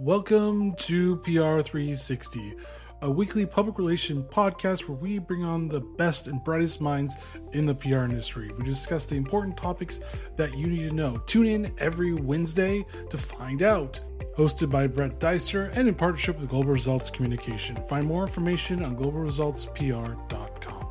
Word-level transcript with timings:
Welcome 0.00 0.74
to 0.78 1.18
PR360, 1.18 2.58
a 3.02 3.08
weekly 3.08 3.46
public 3.46 3.78
relation 3.78 4.24
podcast 4.24 4.88
where 4.88 4.98
we 4.98 5.20
bring 5.20 5.44
on 5.44 5.68
the 5.68 5.78
best 5.78 6.26
and 6.26 6.42
brightest 6.42 6.80
minds 6.80 7.16
in 7.52 7.64
the 7.64 7.76
PR 7.76 7.98
industry. 8.02 8.50
We 8.58 8.64
discuss 8.64 9.04
the 9.04 9.14
important 9.14 9.56
topics 9.56 10.00
that 10.34 10.58
you 10.58 10.66
need 10.66 10.88
to 10.88 10.94
know. 10.94 11.18
Tune 11.26 11.46
in 11.46 11.72
every 11.78 12.12
Wednesday 12.12 12.84
to 13.08 13.16
find 13.16 13.62
out. 13.62 14.00
Hosted 14.36 14.68
by 14.68 14.88
Brett 14.88 15.20
Dicer 15.20 15.70
and 15.74 15.86
in 15.86 15.94
partnership 15.94 16.40
with 16.40 16.50
Global 16.50 16.72
Results 16.72 17.08
Communication. 17.08 17.76
Find 17.88 18.04
more 18.04 18.24
information 18.24 18.82
on 18.82 18.96
globalresultspr.com. 18.96 20.88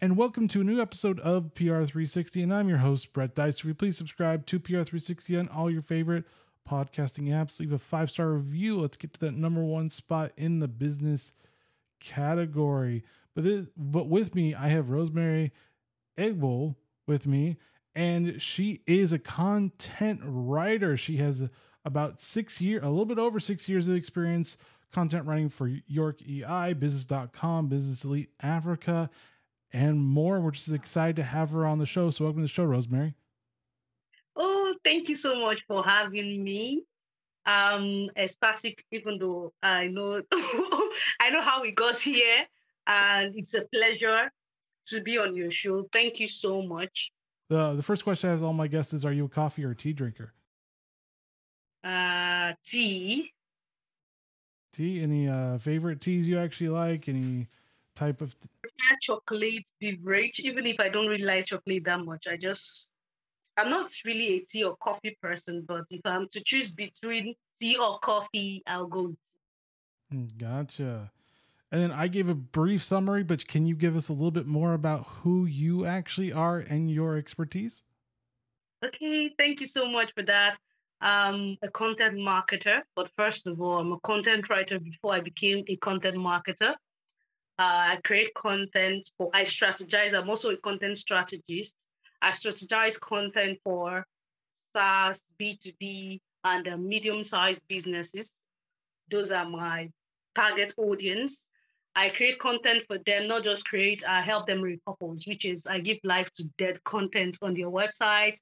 And 0.00 0.16
welcome 0.16 0.46
to 0.48 0.60
a 0.60 0.64
new 0.64 0.80
episode 0.80 1.18
of 1.20 1.54
PR360, 1.54 2.44
and 2.44 2.54
I'm 2.54 2.68
your 2.68 2.78
host, 2.78 3.12
Brett 3.12 3.34
Dicer. 3.34 3.74
Please 3.74 3.98
subscribe 3.98 4.46
to 4.46 4.60
PR360 4.60 5.40
on 5.40 5.48
all 5.48 5.68
your 5.68 5.82
favorite 5.82 6.24
podcasting 6.68 7.28
apps. 7.28 7.60
Leave 7.60 7.72
a 7.72 7.78
five 7.78 8.10
star 8.10 8.30
review. 8.30 8.80
Let's 8.80 8.96
get 8.96 9.12
to 9.14 9.20
that 9.20 9.34
number 9.34 9.62
one 9.64 9.90
spot 9.90 10.32
in 10.36 10.60
the 10.60 10.68
business 10.68 11.32
category. 12.00 13.04
But 13.34 13.46
it, 13.46 13.66
but 13.76 14.08
with 14.08 14.34
me, 14.34 14.54
I 14.54 14.68
have 14.68 14.90
Rosemary 14.90 15.52
Eggbol 16.18 16.76
with 17.06 17.26
me, 17.26 17.56
and 17.94 18.40
she 18.40 18.82
is 18.86 19.12
a 19.12 19.18
content 19.18 20.20
writer. 20.24 20.96
She 20.96 21.16
has 21.18 21.48
about 21.84 22.20
six 22.20 22.60
years, 22.60 22.82
a 22.82 22.88
little 22.88 23.04
bit 23.04 23.18
over 23.18 23.40
six 23.40 23.68
years 23.68 23.88
of 23.88 23.96
experience 23.96 24.56
content 24.92 25.26
writing 25.26 25.48
for 25.48 25.66
York 25.66 26.20
EI, 26.22 26.72
Business.com, 26.72 27.66
Business 27.66 28.04
Elite 28.04 28.30
Africa, 28.40 29.10
and 29.72 30.00
more. 30.00 30.40
We're 30.40 30.52
just 30.52 30.70
excited 30.70 31.16
to 31.16 31.24
have 31.24 31.50
her 31.50 31.66
on 31.66 31.78
the 31.78 31.86
show. 31.86 32.10
So 32.10 32.24
welcome 32.24 32.42
to 32.42 32.44
the 32.44 32.48
show, 32.48 32.64
Rosemary 32.64 33.14
thank 34.84 35.08
you 35.08 35.16
so 35.16 35.40
much 35.40 35.60
for 35.66 35.82
having 35.82 36.44
me. 36.44 36.84
Um, 37.46 38.08
ecstatic, 38.16 38.84
even 38.90 39.18
though 39.18 39.52
I 39.62 39.88
know 39.88 40.22
I 41.20 41.30
know 41.30 41.42
how 41.42 41.60
we 41.62 41.72
got 41.72 42.00
here, 42.00 42.46
and 42.86 43.34
it's 43.36 43.54
a 43.54 43.66
pleasure 43.74 44.30
to 44.86 45.00
be 45.02 45.18
on 45.18 45.34
your 45.34 45.50
show. 45.50 45.88
Thank 45.92 46.20
you 46.20 46.28
so 46.28 46.62
much. 46.62 47.10
The 47.50 47.74
the 47.74 47.82
first 47.82 48.04
question 48.04 48.30
I 48.30 48.34
ask 48.34 48.42
all 48.42 48.54
my 48.54 48.66
guests 48.66 48.92
is: 48.92 49.04
Are 49.04 49.12
you 49.12 49.26
a 49.26 49.28
coffee 49.28 49.64
or 49.64 49.74
tea 49.74 49.92
drinker? 49.92 50.32
Uh, 51.82 52.52
tea. 52.64 53.30
Tea. 54.72 55.02
Any 55.02 55.28
uh 55.28 55.58
favorite 55.58 56.00
teas 56.00 56.26
you 56.26 56.38
actually 56.38 56.70
like? 56.70 57.08
Any 57.08 57.48
type 57.94 58.22
of 58.22 58.34
chocolate 59.02 59.64
beverage? 59.80 60.40
Even 60.40 60.64
if 60.66 60.80
I 60.80 60.88
don't 60.88 61.08
really 61.08 61.24
like 61.24 61.46
chocolate 61.46 61.84
that 61.84 62.00
much, 62.00 62.26
I 62.26 62.38
just 62.38 62.86
I'm 63.56 63.70
not 63.70 63.90
really 64.04 64.36
a 64.36 64.40
tea 64.40 64.64
or 64.64 64.76
coffee 64.76 65.16
person, 65.22 65.64
but 65.66 65.84
if 65.90 66.00
I'm 66.04 66.28
to 66.30 66.42
choose 66.42 66.72
between 66.72 67.34
tea 67.60 67.76
or 67.76 67.98
coffee, 68.00 68.62
I'll 68.66 68.86
go 68.86 69.08
tea. 69.08 69.16
Mm, 70.12 70.38
gotcha. 70.38 71.12
And 71.70 71.82
then 71.82 71.90
I 71.90 72.08
gave 72.08 72.28
a 72.28 72.34
brief 72.34 72.82
summary, 72.82 73.24
but 73.24 73.48
can 73.48 73.66
you 73.66 73.74
give 73.74 73.96
us 73.96 74.08
a 74.08 74.12
little 74.12 74.30
bit 74.30 74.46
more 74.46 74.74
about 74.74 75.06
who 75.22 75.44
you 75.44 75.86
actually 75.86 76.32
are 76.32 76.58
and 76.58 76.90
your 76.90 77.16
expertise? 77.16 77.82
Okay, 78.84 79.30
thank 79.38 79.60
you 79.60 79.66
so 79.66 79.88
much 79.88 80.12
for 80.14 80.22
that. 80.24 80.56
I'm 81.00 81.56
a 81.62 81.68
content 81.68 82.14
marketer, 82.14 82.82
but 82.94 83.10
first 83.16 83.46
of 83.46 83.60
all, 83.60 83.78
I'm 83.78 83.92
a 83.92 84.00
content 84.00 84.48
writer 84.48 84.78
before 84.78 85.14
I 85.14 85.20
became 85.20 85.64
a 85.68 85.76
content 85.76 86.16
marketer. 86.16 86.74
Uh, 87.58 87.92
I 87.92 87.98
create 88.04 88.34
content 88.34 89.08
for, 89.16 89.30
I 89.32 89.42
strategize. 89.42 90.14
I'm 90.14 90.30
also 90.30 90.50
a 90.50 90.56
content 90.56 90.98
strategist. 90.98 91.74
I 92.24 92.30
strategize 92.30 92.98
content 92.98 93.58
for 93.62 94.06
SaaS, 94.74 95.22
B2B, 95.38 96.20
and 96.44 96.66
uh, 96.66 96.78
medium 96.78 97.22
sized 97.22 97.60
businesses. 97.68 98.32
Those 99.10 99.30
are 99.30 99.46
my 99.46 99.90
target 100.34 100.72
audience. 100.78 101.46
I 101.94 102.08
create 102.08 102.38
content 102.38 102.84
for 102.86 102.96
them, 103.04 103.28
not 103.28 103.44
just 103.44 103.68
create, 103.68 104.08
I 104.08 104.22
help 104.22 104.46
them 104.46 104.62
repurpose, 104.62 105.28
which 105.28 105.44
is 105.44 105.66
I 105.66 105.80
give 105.80 105.98
life 106.02 106.30
to 106.38 106.44
dead 106.56 106.82
content 106.84 107.36
on 107.42 107.52
their 107.52 107.68
website. 107.68 108.36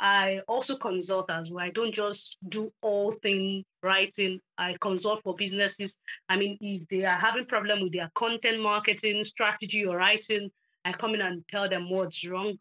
I 0.00 0.40
also 0.48 0.76
consult 0.76 1.30
as 1.30 1.52
well. 1.52 1.64
I 1.64 1.70
don't 1.70 1.94
just 1.94 2.36
do 2.48 2.72
all 2.82 3.12
thing 3.12 3.64
writing. 3.84 4.40
I 4.58 4.76
consult 4.80 5.22
for 5.22 5.36
businesses. 5.36 5.94
I 6.28 6.36
mean, 6.36 6.58
if 6.60 6.88
they 6.88 7.04
are 7.04 7.16
having 7.16 7.46
problem 7.46 7.80
with 7.80 7.92
their 7.92 8.10
content 8.16 8.60
marketing 8.60 9.22
strategy 9.22 9.86
or 9.86 9.98
writing, 9.98 10.50
I 10.84 10.92
come 10.92 11.14
in 11.14 11.20
and 11.20 11.44
tell 11.48 11.68
them 11.68 11.88
what's 11.88 12.26
wrong 12.26 12.58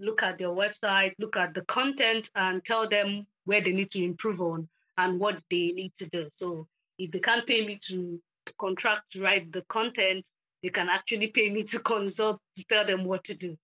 look 0.00 0.22
at 0.22 0.38
their 0.38 0.48
website, 0.48 1.14
look 1.18 1.36
at 1.36 1.54
the 1.54 1.62
content, 1.62 2.30
and 2.34 2.64
tell 2.64 2.88
them 2.88 3.26
where 3.44 3.60
they 3.60 3.72
need 3.72 3.90
to 3.92 4.02
improve 4.02 4.40
on 4.40 4.68
and 4.98 5.20
what 5.20 5.40
they 5.50 5.72
need 5.72 5.92
to 5.98 6.06
do. 6.06 6.28
So 6.34 6.66
if 6.98 7.10
they 7.10 7.18
can't 7.18 7.46
pay 7.46 7.66
me 7.66 7.78
to 7.88 8.20
contract 8.58 9.12
to 9.12 9.22
write 9.22 9.52
the 9.52 9.62
content, 9.62 10.24
they 10.62 10.68
can 10.70 10.88
actually 10.88 11.28
pay 11.28 11.50
me 11.50 11.62
to 11.64 11.78
consult 11.94 12.40
to 12.56 12.64
tell 12.64 12.84
them 12.84 13.04
what 13.04 13.24
to 13.24 13.34
do. 13.34 13.56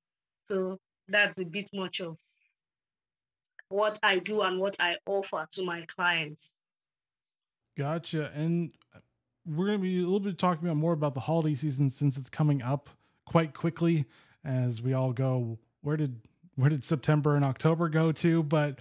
So 0.49 0.79
that's 1.09 1.39
a 1.39 1.45
bit 1.45 1.69
much 1.73 2.01
of 2.01 2.17
what 3.69 3.99
I 4.03 4.19
do 4.19 4.43
and 4.43 4.61
what 4.61 4.77
I 4.79 4.97
offer 5.07 5.47
to 5.53 5.65
my 5.65 5.83
clients. 5.87 6.53
Gotcha. 7.77 8.31
And 8.35 8.73
we're 9.45 9.67
going 9.67 9.79
to 9.79 9.83
be 9.83 9.99
a 9.99 10.03
little 10.03 10.21
bit 10.21 10.39
talking 10.39 10.65
about 10.65 10.77
more 10.77 10.93
about 10.93 11.15
the 11.15 11.21
holiday 11.21 11.55
season 11.55 11.91
since 11.91 12.17
it's 12.17 12.31
coming 12.31 12.63
up 12.63 12.89
quite 13.27 13.55
quickly 13.55 14.07
as 14.45 14.81
we 14.81 14.93
all 14.93 15.13
go 15.13 15.59
where 15.87 15.97
did 15.97 16.21
where 16.57 16.69
did 16.69 16.83
September 16.83 17.37
and 17.37 17.45
October 17.45 17.89
go 17.89 18.11
to? 18.11 18.43
But 18.43 18.81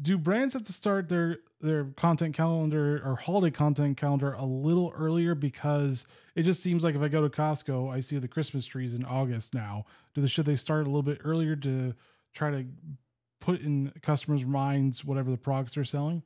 do 0.00 0.18
brands 0.18 0.52
have 0.52 0.64
to 0.64 0.72
start 0.72 1.08
their 1.08 1.38
their 1.60 1.84
content 1.96 2.34
calendar 2.34 3.00
or 3.02 3.16
holiday 3.16 3.50
content 3.50 3.96
calendar 3.96 4.34
a 4.34 4.44
little 4.44 4.92
earlier 4.94 5.34
because 5.34 6.06
it 6.34 6.42
just 6.42 6.62
seems 6.62 6.84
like 6.84 6.94
if 6.94 7.00
I 7.00 7.08
go 7.08 7.26
to 7.26 7.30
Costco, 7.30 7.90
I 7.90 8.00
see 8.00 8.18
the 8.18 8.28
Christmas 8.28 8.66
trees 8.66 8.94
in 8.94 9.04
August 9.06 9.54
now. 9.54 9.86
Do 10.14 10.20
they 10.20 10.28
should 10.28 10.44
they 10.44 10.56
start 10.56 10.82
a 10.82 10.90
little 10.90 11.02
bit 11.02 11.20
earlier 11.24 11.56
to 11.56 11.94
try 12.34 12.50
to 12.50 12.66
put 13.40 13.62
in 13.62 13.92
customers' 14.02 14.44
minds 14.44 15.02
whatever 15.02 15.30
the 15.30 15.38
products 15.38 15.74
they're 15.74 15.84
selling? 15.84 16.22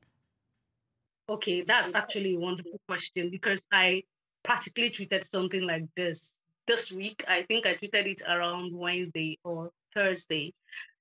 Okay, 1.28 1.60
that's 1.60 1.94
actually 1.94 2.34
a 2.34 2.38
wonderful 2.38 2.80
question 2.88 3.30
because 3.30 3.60
I 3.70 4.02
practically 4.42 4.90
tweeted 4.90 5.30
something 5.30 5.62
like 5.62 5.84
this 5.94 6.34
this 6.66 6.90
week. 6.90 7.24
I 7.28 7.42
think 7.42 7.66
I 7.66 7.74
tweeted 7.74 8.06
it 8.06 8.22
around 8.26 8.74
Wednesday 8.76 9.38
or 9.44 9.70
Thursday 9.94 10.54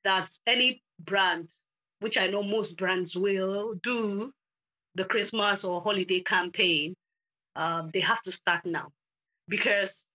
that 0.03 0.30
any 0.46 0.81
brand, 1.00 1.50
which 2.00 2.18
I 2.18 2.28
know 2.28 2.44
most 2.44 2.78
brands 2.78 3.16
will 3.16 3.75
do 3.81 4.31
the 4.96 5.06
Christmas 5.06 5.64
or 5.64 5.81
holiday 5.81 6.22
campaign, 6.22 6.96
um, 7.56 7.90
they 7.94 8.00
have 8.00 8.22
to 8.24 8.31
start 8.31 8.66
now. 8.66 8.92
Because 9.48 10.06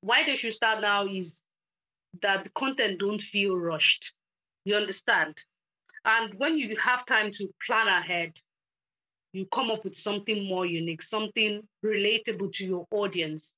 why 0.00 0.24
they 0.24 0.36
should 0.36 0.54
start 0.54 0.80
now 0.80 1.06
is 1.06 1.42
that 2.22 2.44
the 2.44 2.50
content 2.50 3.00
don't 3.00 3.20
feel 3.20 3.56
rushed. 3.56 4.12
You 4.64 4.76
understand? 4.76 5.36
And 6.04 6.34
when 6.34 6.58
you 6.58 6.76
have 6.76 7.06
time 7.06 7.30
to 7.32 7.48
plan 7.66 7.88
ahead, 7.88 8.32
you 9.32 9.46
come 9.46 9.70
up 9.70 9.84
with 9.84 9.96
something 9.96 10.46
more 10.46 10.64
unique, 10.66 11.02
something 11.02 11.62
relatable 11.84 12.52
to 12.54 12.66
your 12.66 12.86
audience. 12.90 13.54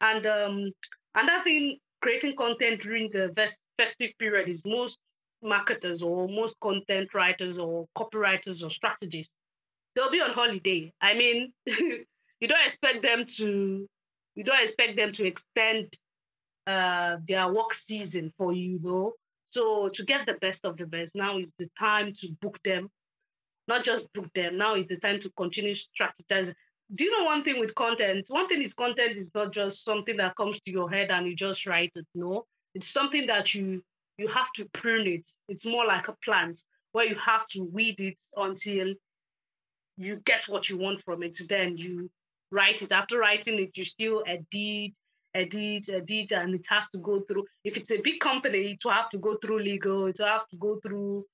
And 0.00 0.26
um, 0.26 0.72
another 1.14 1.44
thing 1.44 1.78
creating 2.00 2.36
content 2.36 2.80
during 2.80 3.10
the 3.10 3.32
festive 3.78 4.10
period 4.18 4.48
is 4.48 4.62
most 4.64 4.98
marketers 5.42 6.02
or 6.02 6.28
most 6.28 6.58
content 6.60 7.12
writers 7.14 7.58
or 7.58 7.86
copywriters 7.96 8.62
or 8.62 8.70
strategists. 8.70 9.32
They'll 9.94 10.10
be 10.10 10.20
on 10.20 10.32
holiday. 10.32 10.92
I 11.00 11.14
mean 11.14 11.52
you 11.66 12.48
don't 12.48 12.64
expect 12.64 13.02
them 13.02 13.24
to 13.36 13.88
you 14.34 14.44
don't 14.44 14.62
expect 14.62 14.96
them 14.96 15.12
to 15.12 15.26
extend 15.26 15.88
uh, 16.66 17.16
their 17.26 17.52
work 17.52 17.74
season 17.74 18.32
for 18.36 18.52
you 18.52 18.78
though. 18.82 19.14
So 19.50 19.88
to 19.88 20.04
get 20.04 20.26
the 20.26 20.34
best 20.34 20.64
of 20.64 20.76
the 20.76 20.86
best 20.86 21.14
now 21.14 21.38
is 21.38 21.50
the 21.58 21.68
time 21.78 22.12
to 22.20 22.28
book 22.40 22.58
them. 22.62 22.88
Not 23.66 23.84
just 23.84 24.12
book 24.12 24.32
them 24.34 24.58
now 24.58 24.74
is 24.74 24.86
the 24.88 24.96
time 24.96 25.20
to 25.20 25.30
continue 25.36 25.74
strategizing 25.74 26.54
do 26.94 27.04
you 27.04 27.10
know 27.16 27.24
one 27.24 27.44
thing 27.44 27.60
with 27.60 27.74
content? 27.74 28.26
One 28.28 28.48
thing 28.48 28.62
is 28.62 28.74
content 28.74 29.16
is 29.16 29.28
not 29.34 29.52
just 29.52 29.84
something 29.84 30.16
that 30.16 30.36
comes 30.36 30.58
to 30.60 30.72
your 30.72 30.90
head 30.90 31.10
and 31.10 31.26
you 31.26 31.36
just 31.36 31.66
write 31.66 31.92
it. 31.94 32.06
No, 32.14 32.46
it's 32.74 32.88
something 32.88 33.26
that 33.26 33.54
you 33.54 33.82
you 34.18 34.28
have 34.28 34.52
to 34.56 34.68
prune 34.72 35.06
it. 35.06 35.30
It's 35.48 35.64
more 35.64 35.86
like 35.86 36.08
a 36.08 36.16
plant 36.24 36.62
where 36.92 37.06
you 37.06 37.14
have 37.14 37.46
to 37.48 37.62
weed 37.62 38.00
it 38.00 38.18
until 38.36 38.92
you 39.96 40.16
get 40.24 40.44
what 40.48 40.68
you 40.68 40.76
want 40.76 41.02
from 41.02 41.22
it. 41.22 41.38
Then 41.48 41.76
you 41.76 42.10
write 42.50 42.82
it. 42.82 42.92
After 42.92 43.18
writing 43.18 43.60
it, 43.60 43.76
you 43.76 43.84
still 43.84 44.24
edit, 44.26 44.92
edit, 45.34 45.88
edit, 45.88 46.32
and 46.32 46.54
it 46.54 46.66
has 46.68 46.90
to 46.90 46.98
go 46.98 47.20
through. 47.20 47.46
If 47.64 47.76
it's 47.76 47.92
a 47.92 48.00
big 48.00 48.20
company, 48.20 48.72
it 48.72 48.84
will 48.84 48.92
have 48.92 49.10
to 49.10 49.18
go 49.18 49.36
through 49.36 49.60
legal. 49.60 50.06
It 50.06 50.16
will 50.18 50.26
have 50.26 50.48
to 50.48 50.56
go 50.56 50.80
through 50.80 51.24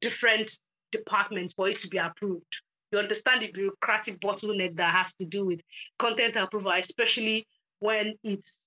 different 0.00 0.58
departments 0.90 1.54
for 1.54 1.68
it 1.68 1.78
to 1.80 1.88
be 1.88 1.98
approved 1.98 2.62
you 2.92 2.98
understand 2.98 3.42
the 3.42 3.50
bureaucratic 3.50 4.20
bottleneck 4.20 4.76
that 4.76 4.94
has 4.94 5.14
to 5.14 5.24
do 5.24 5.46
with 5.46 5.60
content 5.98 6.36
approval, 6.36 6.72
especially 6.72 7.46
when 7.80 8.14
it's 8.22 8.58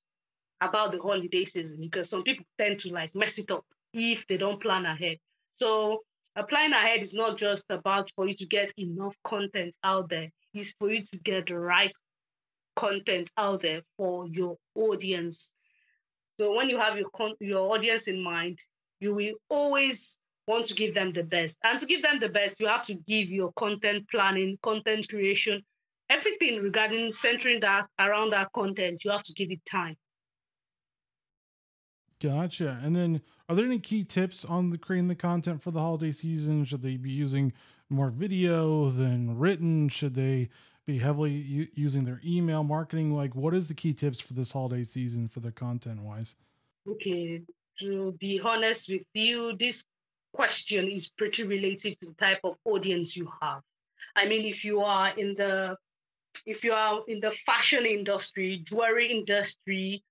about 0.62 0.92
the 0.92 1.00
holiday 1.00 1.46
season, 1.46 1.78
because 1.80 2.10
some 2.10 2.24
people 2.24 2.46
tend 2.58 2.80
to 2.80 2.90
like 2.90 3.14
mess 3.16 3.38
it 3.38 3.52
up 3.52 3.64
if 3.94 4.26
they 4.28 4.38
don't 4.38 4.62
plan 4.62 4.86
ahead. 4.86 5.18
So 5.58 5.94
uh, 5.94 6.42
applying 6.42 6.74
ahead 6.74 7.02
is 7.02 7.14
not 7.14 7.38
just 7.38 7.64
about 7.70 8.12
for 8.16 8.28
you 8.28 8.36
to 8.36 8.46
get 8.46 8.74
enough 8.78 9.16
content 9.24 9.74
out 9.84 10.10
there, 10.10 10.30
it's 10.54 10.72
for 10.72 10.90
you 10.90 11.04
to 11.04 11.18
get 11.20 11.48
the 11.48 11.58
right 11.58 11.94
content 12.76 13.30
out 13.38 13.62
there 13.62 13.82
for 13.98 14.28
your 14.28 14.58
audience. 14.76 15.50
So 16.40 16.54
when 16.54 16.70
you 16.70 16.78
have 16.78 16.98
your 16.98 17.10
con- 17.16 17.36
your 17.40 17.74
audience 17.74 18.08
in 18.08 18.22
mind, 18.22 18.60
you 19.00 19.14
will 19.14 19.36
always 19.50 20.18
want 20.48 20.66
to 20.68 20.74
give 20.74 20.94
them 20.94 21.12
the 21.12 21.24
best. 21.24 21.58
And 21.64 21.80
to 21.80 21.86
give 21.86 22.04
them 22.04 22.20
the 22.20 22.30
best, 22.30 22.60
you 22.60 22.68
have 22.68 22.86
to 22.86 22.94
give 22.94 23.30
your 23.30 23.52
content 23.54 24.10
planning, 24.10 24.58
content 24.62 25.10
creation, 25.10 25.64
everything 26.10 26.62
regarding 26.62 27.12
centering 27.12 27.60
that 27.62 27.88
around 28.00 28.32
that 28.32 28.52
content. 28.54 29.04
You 29.04 29.12
have 29.12 29.24
to 29.24 29.34
give 29.34 29.52
it 29.52 29.66
time. 29.66 29.96
Gotcha. 32.22 32.80
And 32.82 32.96
then, 32.96 33.22
are 33.50 33.56
there 33.56 33.66
any 33.66 33.80
key 33.80 34.04
tips 34.04 34.46
on 34.46 34.70
the 34.70 34.78
creating 34.78 35.10
the 35.10 35.16
content 35.16 35.62
for 35.62 35.72
the 35.72 35.82
holiday 35.82 36.12
season? 36.12 36.66
Should 36.66 36.82
they 36.82 36.98
be 36.98 37.12
using 37.12 37.54
more 37.90 38.10
video 38.10 38.90
than 38.90 39.38
written? 39.38 39.90
Should 39.90 40.16
they 40.16 40.50
be 40.86 41.00
heavily 41.00 41.32
u- 41.32 41.68
using 41.74 42.06
their 42.06 42.22
email 42.26 42.64
marketing? 42.64 43.14
Like, 43.14 43.36
what 43.36 43.54
is 43.54 43.68
the 43.68 43.74
key 43.74 43.94
tips 43.94 44.20
for 44.20 44.34
this 44.34 44.52
holiday 44.52 44.84
season 44.84 45.28
for 45.28 45.42
the 45.42 45.52
content 45.52 46.02
wise? 46.02 46.36
Okay, 46.88 47.42
to 47.80 48.16
be 48.20 48.40
honest 48.40 48.90
with 48.90 49.02
you, 49.14 49.56
this 49.58 49.84
question 50.36 50.90
is 50.90 51.10
pretty 51.10 51.44
related 51.44 51.98
to 52.02 52.08
the 52.08 52.14
type 52.14 52.40
of 52.44 52.56
audience 52.66 53.16
you 53.16 53.32
have. 53.42 53.62
I 54.16 54.28
mean, 54.28 54.46
if 54.46 54.64
you 54.64 54.82
are 54.82 55.10
in 55.18 55.36
the 55.36 55.78
if 56.46 56.64
you 56.64 56.74
are 56.74 57.02
in 57.08 57.20
the 57.22 57.32
fashion 57.46 57.86
industry, 57.86 58.62
jewelry 58.66 59.12
industry, 59.12 60.04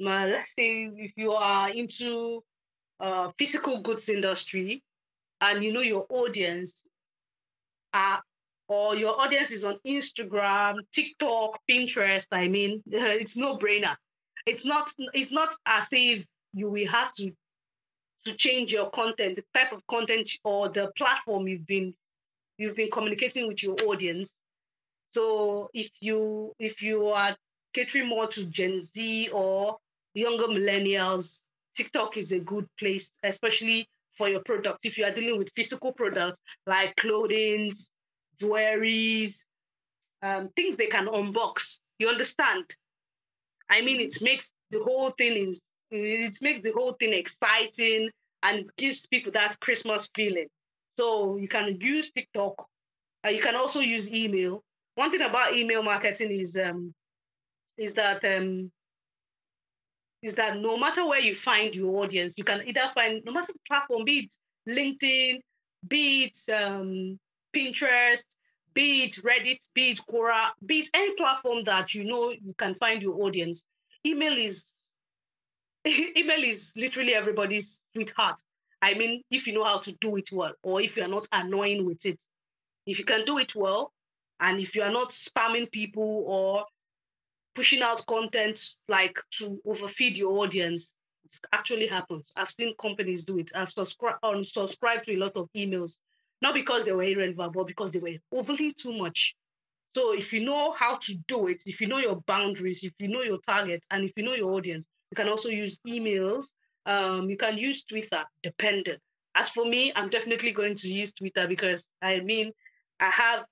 let's 0.00 0.50
say 0.58 0.90
if 0.96 1.12
you 1.16 1.32
are 1.32 1.70
into 1.70 2.42
uh, 3.00 3.30
physical 3.38 3.82
goods 3.82 4.08
industry, 4.08 4.82
and 5.40 5.62
you 5.62 5.72
know 5.72 5.82
your 5.82 6.06
audience 6.08 6.82
are 7.92 8.22
or 8.68 8.96
your 8.96 9.20
audience 9.20 9.52
is 9.52 9.62
on 9.64 9.78
Instagram, 9.86 10.78
TikTok, 10.92 11.60
Pinterest, 11.70 12.26
I 12.32 12.48
mean, 12.48 12.82
it's 12.90 13.36
no 13.36 13.58
brainer. 13.58 13.94
It's 14.46 14.64
not 14.64 14.88
it's 15.12 15.32
not 15.32 15.50
as 15.66 15.88
if 15.92 16.24
you 16.52 16.70
will 16.70 16.88
have 16.88 17.12
to 17.14 17.32
to 18.26 18.34
change 18.34 18.72
your 18.72 18.90
content, 18.90 19.36
the 19.36 19.44
type 19.58 19.72
of 19.72 19.86
content 19.86 20.30
or 20.44 20.68
the 20.68 20.90
platform 20.96 21.48
you've 21.48 21.66
been 21.66 21.94
you've 22.58 22.76
been 22.76 22.90
communicating 22.90 23.46
with 23.48 23.62
your 23.62 23.76
audience. 23.86 24.32
So 25.12 25.70
if 25.72 25.90
you 26.00 26.52
if 26.58 26.82
you 26.82 27.08
are 27.08 27.36
catering 27.72 28.08
more 28.08 28.26
to 28.28 28.44
Gen 28.46 28.82
Z 28.84 29.30
or 29.32 29.78
younger 30.14 30.46
millennials, 30.46 31.40
TikTok 31.76 32.16
is 32.16 32.32
a 32.32 32.40
good 32.40 32.66
place, 32.78 33.10
especially 33.22 33.88
for 34.14 34.28
your 34.28 34.40
products. 34.40 34.80
If 34.84 34.98
you 34.98 35.04
are 35.04 35.12
dealing 35.12 35.38
with 35.38 35.50
physical 35.54 35.92
products 35.92 36.38
like 36.66 36.96
clothing, 36.96 37.72
jewelries, 38.40 39.44
um, 40.22 40.48
things 40.56 40.76
they 40.76 40.86
can 40.86 41.06
unbox. 41.06 41.78
You 41.98 42.08
understand? 42.08 42.64
I 43.70 43.82
mean, 43.82 44.00
it 44.00 44.20
makes 44.22 44.52
the 44.70 44.82
whole 44.82 45.10
thing 45.10 45.36
in, 45.36 45.56
it 45.90 46.38
makes 46.42 46.62
the 46.62 46.72
whole 46.72 46.92
thing 46.92 47.12
exciting 47.12 48.10
and 48.42 48.68
gives 48.76 49.06
people 49.06 49.32
that 49.32 49.58
Christmas 49.60 50.08
feeling. 50.14 50.46
So 50.96 51.36
you 51.36 51.48
can 51.48 51.78
use 51.80 52.10
TikTok. 52.10 52.66
You 53.28 53.40
can 53.40 53.56
also 53.56 53.80
use 53.80 54.08
email. 54.08 54.62
One 54.94 55.10
thing 55.10 55.20
about 55.22 55.54
email 55.54 55.82
marketing 55.82 56.30
is 56.30 56.56
um, 56.56 56.94
is 57.76 57.92
that 57.94 58.24
um, 58.24 58.70
is 60.22 60.34
that 60.34 60.58
no 60.58 60.76
matter 60.76 61.06
where 61.06 61.20
you 61.20 61.34
find 61.34 61.74
your 61.74 62.02
audience, 62.02 62.38
you 62.38 62.44
can 62.44 62.62
either 62.66 62.90
find 62.94 63.22
no 63.24 63.32
matter 63.32 63.52
the 63.52 63.58
platform, 63.66 64.04
be 64.04 64.30
it 64.30 64.34
LinkedIn, 64.68 65.40
be 65.86 66.24
it 66.24 66.52
um, 66.52 67.18
Pinterest, 67.54 68.24
be 68.74 69.04
it 69.04 69.16
Reddit, 69.22 69.58
be 69.74 69.90
it 69.90 70.00
Quora, 70.08 70.50
be 70.64 70.80
it 70.80 70.88
any 70.94 71.14
platform 71.14 71.64
that 71.64 71.94
you 71.94 72.04
know 72.04 72.30
you 72.30 72.54
can 72.56 72.74
find 72.76 73.02
your 73.02 73.20
audience. 73.22 73.64
Email 74.04 74.32
is 74.32 74.64
email 76.16 76.42
is 76.42 76.72
literally 76.76 77.14
everybody's 77.14 77.82
sweetheart. 77.92 78.40
I 78.82 78.94
mean, 78.94 79.22
if 79.30 79.46
you 79.46 79.54
know 79.54 79.64
how 79.64 79.78
to 79.78 79.92
do 80.00 80.16
it 80.16 80.30
well, 80.32 80.52
or 80.62 80.80
if 80.80 80.96
you're 80.96 81.08
not 81.08 81.28
annoying 81.32 81.86
with 81.86 82.04
it. 82.06 82.18
If 82.86 82.98
you 82.98 83.04
can 83.04 83.24
do 83.24 83.38
it 83.38 83.54
well, 83.54 83.92
and 84.40 84.60
if 84.60 84.74
you 84.74 84.82
are 84.82 84.90
not 84.90 85.10
spamming 85.10 85.70
people 85.70 86.24
or 86.26 86.64
pushing 87.54 87.82
out 87.82 88.04
content 88.06 88.60
like 88.88 89.18
to 89.38 89.58
overfeed 89.66 90.16
your 90.16 90.38
audience, 90.38 90.92
it 91.24 91.38
actually 91.52 91.86
happens. 91.86 92.24
I've 92.36 92.50
seen 92.50 92.74
companies 92.80 93.24
do 93.24 93.38
it. 93.38 93.50
I've 93.54 93.70
subscribed 93.70 94.22
unsubscribed 94.22 95.04
to 95.04 95.14
a 95.14 95.18
lot 95.18 95.36
of 95.36 95.48
emails, 95.56 95.94
not 96.42 96.54
because 96.54 96.84
they 96.84 96.92
were 96.92 97.02
irrelevant, 97.02 97.54
but 97.54 97.66
because 97.66 97.92
they 97.92 97.98
were 97.98 98.10
overly 98.32 98.72
too 98.72 98.96
much. 98.96 99.34
So 99.94 100.12
if 100.12 100.32
you 100.32 100.44
know 100.44 100.72
how 100.72 100.96
to 100.96 101.14
do 101.26 101.48
it, 101.48 101.62
if 101.66 101.80
you 101.80 101.88
know 101.88 101.98
your 101.98 102.20
boundaries, 102.26 102.84
if 102.84 102.92
you 102.98 103.08
know 103.08 103.22
your 103.22 103.38
target, 103.46 103.82
and 103.90 104.04
if 104.04 104.12
you 104.16 104.22
know 104.22 104.34
your 104.34 104.52
audience, 104.52 104.86
you 105.10 105.16
can 105.16 105.28
also 105.28 105.48
use 105.48 105.78
emails. 105.86 106.46
Um, 106.84 107.28
you 107.28 107.36
can 107.36 107.58
use 107.58 107.82
Twitter, 107.84 108.24
dependent. 108.42 109.00
As 109.34 109.50
for 109.50 109.64
me, 109.66 109.92
I'm 109.94 110.08
definitely 110.08 110.52
going 110.52 110.74
to 110.76 110.88
use 110.92 111.12
Twitter 111.12 111.46
because 111.46 111.86
I 112.02 112.20
mean, 112.20 112.52
I 113.00 113.10
have 113.10 113.44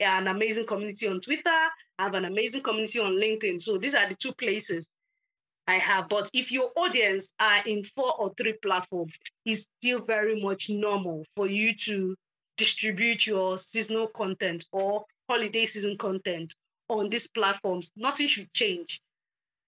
an 0.00 0.26
amazing 0.26 0.66
community 0.66 1.06
on 1.06 1.20
Twitter. 1.20 1.60
I 1.98 2.04
have 2.04 2.14
an 2.14 2.24
amazing 2.24 2.62
community 2.62 2.98
on 2.98 3.12
LinkedIn. 3.12 3.62
So 3.62 3.78
these 3.78 3.94
are 3.94 4.08
the 4.08 4.16
two 4.16 4.32
places 4.32 4.88
I 5.66 5.74
have. 5.74 6.08
But 6.08 6.28
if 6.32 6.50
your 6.50 6.70
audience 6.76 7.32
are 7.38 7.64
in 7.66 7.84
four 7.84 8.14
or 8.18 8.32
three 8.36 8.54
platforms, 8.54 9.12
it's 9.44 9.66
still 9.78 10.00
very 10.00 10.40
much 10.40 10.70
normal 10.70 11.24
for 11.36 11.46
you 11.46 11.74
to 11.86 12.16
distribute 12.56 13.26
your 13.26 13.58
seasonal 13.58 14.08
content 14.08 14.66
or 14.72 15.04
holiday 15.28 15.64
season 15.64 15.96
content 15.98 16.54
on 16.88 17.08
these 17.08 17.28
platforms. 17.28 17.92
Nothing 17.96 18.28
should 18.28 18.52
change. 18.52 19.00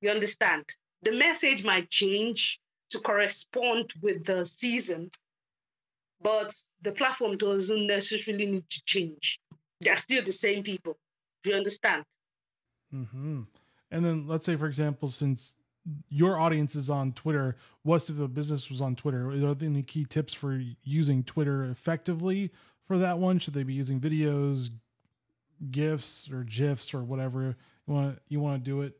You 0.01 0.11
understand? 0.11 0.65
The 1.05 1.13
message 1.13 1.65
might 1.65 1.91
change 1.91 2.61
to 2.91 2.99
correspond 2.99 3.93
with 4.03 4.25
the 4.25 4.45
season, 4.45 5.11
but 6.23 6.55
the 6.83 6.93
platform 6.93 7.37
doesn't 7.37 7.87
necessarily 7.87 8.47
need 8.47 8.71
to 8.71 8.83
change. 8.85 9.41
They're 9.81 9.97
still 9.97 10.25
the 10.25 10.33
same 10.33 10.63
people. 10.63 10.97
Do 11.43 11.51
you 11.51 11.57
understand? 11.57 12.05
Mm-hmm. 12.95 13.43
And 13.91 14.05
then 14.05 14.27
let's 14.27 14.47
say, 14.47 14.57
for 14.57 14.67
example, 14.67 15.09
since 15.09 15.55
your 16.09 16.39
audience 16.39 16.75
is 16.75 16.89
on 16.89 17.13
Twitter, 17.13 17.57
what 17.83 18.09
if 18.09 18.17
the 18.17 18.29
business 18.29 18.71
was 18.71 18.81
on 18.81 18.97
Twitter? 18.97 19.31
Are 19.31 19.55
there 19.55 19.69
any 19.69 19.83
key 19.83 20.05
tips 20.05 20.33
for 20.33 20.61
using 20.83 21.23
Twitter 21.23 21.65
effectively 21.65 22.51
for 22.87 22.99
that 22.99 23.19
one? 23.19 23.39
Should 23.39 23.55
they 23.55 23.63
be 23.63 23.75
using 23.75 24.01
videos, 24.01 24.71
GIFs, 25.71 26.31
or 26.31 26.45
GIFs, 26.45 26.95
or 26.95 27.03
whatever 27.03 27.57
you 27.87 27.95
want 27.95 28.19
you 28.29 28.41
want 28.41 28.65
to 28.65 28.71
do 28.71 28.83
it? 28.83 28.97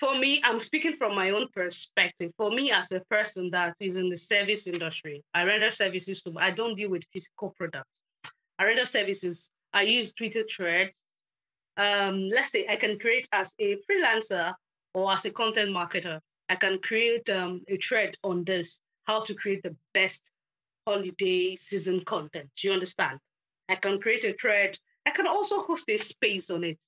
For 0.00 0.16
me, 0.16 0.40
I'm 0.44 0.60
speaking 0.60 0.96
from 0.96 1.14
my 1.14 1.28
own 1.28 1.48
perspective. 1.52 2.32
For 2.38 2.50
me, 2.50 2.70
as 2.72 2.90
a 2.90 3.00
person 3.10 3.50
that 3.50 3.76
is 3.80 3.96
in 3.96 4.08
the 4.08 4.16
service 4.16 4.66
industry, 4.66 5.22
I 5.34 5.44
render 5.44 5.70
services 5.70 6.22
to, 6.22 6.32
I 6.38 6.52
don't 6.52 6.74
deal 6.74 6.88
with 6.88 7.02
physical 7.12 7.50
products. 7.50 8.00
I 8.58 8.64
render 8.64 8.86
services. 8.86 9.50
I 9.74 9.82
use 9.82 10.14
Twitter 10.14 10.44
threads. 10.50 10.98
Um, 11.76 12.30
let's 12.30 12.50
say 12.50 12.66
I 12.66 12.76
can 12.76 12.98
create 12.98 13.28
as 13.32 13.52
a 13.58 13.76
freelancer 13.84 14.54
or 14.94 15.12
as 15.12 15.26
a 15.26 15.30
content 15.30 15.70
marketer, 15.70 16.18
I 16.48 16.56
can 16.56 16.78
create 16.82 17.28
um, 17.30 17.62
a 17.68 17.76
thread 17.76 18.16
on 18.24 18.44
this, 18.44 18.80
how 19.04 19.22
to 19.22 19.34
create 19.34 19.62
the 19.62 19.76
best 19.94 20.30
holiday 20.86 21.54
season 21.56 22.02
content. 22.06 22.48
Do 22.56 22.68
you 22.68 22.72
understand? 22.72 23.18
I 23.68 23.76
can 23.76 24.00
create 24.00 24.24
a 24.24 24.34
thread. 24.40 24.76
I 25.06 25.10
can 25.10 25.26
also 25.26 25.62
host 25.62 25.88
a 25.88 25.98
space 25.98 26.50
on 26.50 26.64
it 26.64 26.78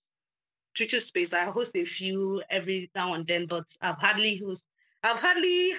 Twitter 0.76 1.00
space. 1.00 1.32
I 1.32 1.44
host 1.44 1.72
a 1.74 1.84
few 1.84 2.42
every 2.50 2.90
now 2.94 3.14
and 3.14 3.26
then, 3.26 3.46
but 3.46 3.64
I've 3.80 3.98
hardly 3.98 4.38
host. 4.44 4.64
I've 5.02 5.18
hardly 5.18 5.74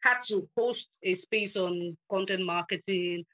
had 0.00 0.22
to 0.28 0.48
host 0.56 0.88
a 1.02 1.14
space 1.14 1.56
on 1.56 1.96
content 2.10 2.44
marketing, 2.44 3.24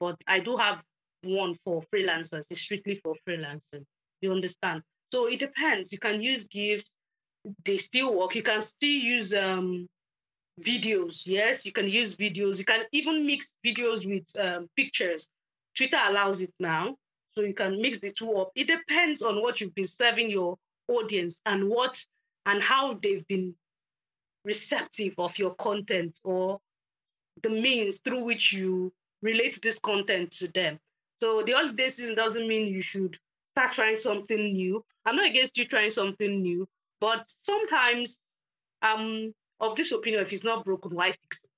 but 0.00 0.16
I 0.26 0.40
do 0.40 0.56
have 0.56 0.84
one 1.24 1.56
for 1.64 1.82
freelancers. 1.94 2.44
It's 2.50 2.60
strictly 2.60 3.00
for 3.02 3.14
freelancing. 3.26 3.84
You 4.20 4.32
understand? 4.32 4.82
So 5.12 5.26
it 5.26 5.38
depends. 5.38 5.92
You 5.92 5.98
can 5.98 6.20
use 6.20 6.46
GIFs. 6.48 6.90
They 7.64 7.78
still 7.78 8.14
work. 8.16 8.34
You 8.34 8.42
can 8.42 8.60
still 8.60 8.88
use 8.88 9.34
um, 9.34 9.86
videos. 10.60 11.22
Yes, 11.24 11.64
you 11.64 11.72
can 11.72 11.88
use 11.88 12.14
videos. 12.16 12.58
You 12.58 12.64
can 12.64 12.84
even 12.92 13.26
mix 13.26 13.56
videos 13.64 14.06
with 14.06 14.24
um, 14.38 14.68
pictures. 14.76 15.28
Twitter 15.76 15.98
allows 16.08 16.40
it 16.40 16.52
now. 16.60 16.96
So 17.34 17.42
you 17.42 17.54
can 17.54 17.80
mix 17.80 17.98
the 17.98 18.10
two 18.10 18.32
up. 18.34 18.52
It 18.54 18.68
depends 18.68 19.22
on 19.22 19.40
what 19.42 19.60
you've 19.60 19.74
been 19.74 19.86
serving 19.86 20.30
your 20.30 20.58
audience 20.88 21.40
and 21.46 21.68
what 21.68 22.04
and 22.46 22.62
how 22.62 22.98
they've 23.02 23.26
been 23.26 23.54
receptive 24.44 25.14
of 25.18 25.38
your 25.38 25.54
content 25.54 26.18
or 26.24 26.58
the 27.42 27.50
means 27.50 27.98
through 27.98 28.24
which 28.24 28.52
you 28.52 28.92
relate 29.22 29.60
this 29.62 29.78
content 29.78 30.30
to 30.32 30.48
them. 30.48 30.78
So 31.20 31.42
the 31.44 31.52
holiday 31.52 31.88
season 31.88 32.14
doesn't 32.14 32.48
mean 32.48 32.66
you 32.66 32.82
should 32.82 33.16
start 33.56 33.74
trying 33.74 33.96
something 33.96 34.52
new. 34.52 34.84
I'm 35.06 35.16
not 35.16 35.30
against 35.30 35.56
you 35.56 35.64
trying 35.64 35.90
something 35.90 36.42
new, 36.42 36.68
but 37.00 37.24
sometimes 37.38 38.18
I'm 38.82 39.32
of 39.60 39.76
this 39.76 39.92
opinion 39.92 40.22
if 40.22 40.32
it's 40.32 40.44
not 40.44 40.64
broken, 40.64 40.94
why 40.94 41.12
fix 41.12 41.44
it? 41.44 41.50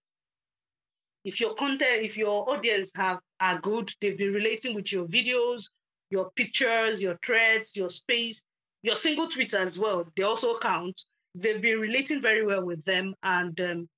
If 1.24 1.40
your 1.40 1.54
content, 1.54 2.02
if 2.02 2.16
your 2.16 2.48
audience 2.48 2.90
have 2.94 3.18
are 3.40 3.58
good, 3.60 3.90
they've 4.00 4.18
been 4.18 4.32
relating 4.32 4.74
with 4.74 4.92
your 4.92 5.06
videos, 5.06 5.64
your 6.10 6.30
pictures, 6.36 7.00
your 7.00 7.18
threads, 7.24 7.74
your 7.74 7.90
space, 7.90 8.42
your 8.82 8.94
single 8.94 9.28
tweets 9.28 9.54
as 9.54 9.78
well. 9.78 10.04
They 10.16 10.22
also 10.22 10.58
count. 10.60 11.00
They've 11.34 11.60
been 11.60 11.80
relating 11.80 12.20
very 12.20 12.44
well 12.44 12.64
with 12.64 12.84
them, 12.84 13.14
and 13.22 13.58
um, 13.60 13.88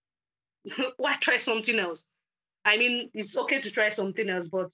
why 0.97 1.17
try 1.21 1.37
something 1.37 1.79
else? 1.79 2.05
I 2.65 2.79
mean, 2.79 3.11
it's 3.13 3.37
okay 3.37 3.61
to 3.61 3.71
try 3.71 3.89
something 3.91 4.29
else, 4.29 4.49
but 4.49 4.71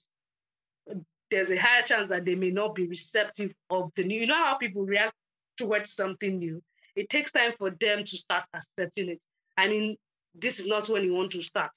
there's 1.29 1.51
a 1.51 1.57
higher 1.57 1.81
chance 1.81 2.09
that 2.09 2.25
they 2.25 2.35
may 2.35 2.51
not 2.51 2.75
be 2.75 2.87
receptive 2.87 3.51
of 3.69 3.91
the 3.95 4.03
new. 4.03 4.19
You 4.21 4.27
know 4.27 4.45
how 4.45 4.55
people 4.57 4.85
react 4.85 5.15
towards 5.57 5.93
something 5.93 6.37
new. 6.37 6.61
It 6.95 7.09
takes 7.09 7.31
time 7.31 7.53
for 7.57 7.71
them 7.71 8.05
to 8.05 8.17
start 8.17 8.45
accepting 8.53 9.09
it. 9.09 9.19
I 9.57 9.67
mean, 9.67 9.97
this 10.35 10.59
is 10.59 10.67
not 10.67 10.89
when 10.89 11.03
you 11.03 11.13
want 11.13 11.31
to 11.31 11.41
start. 11.41 11.71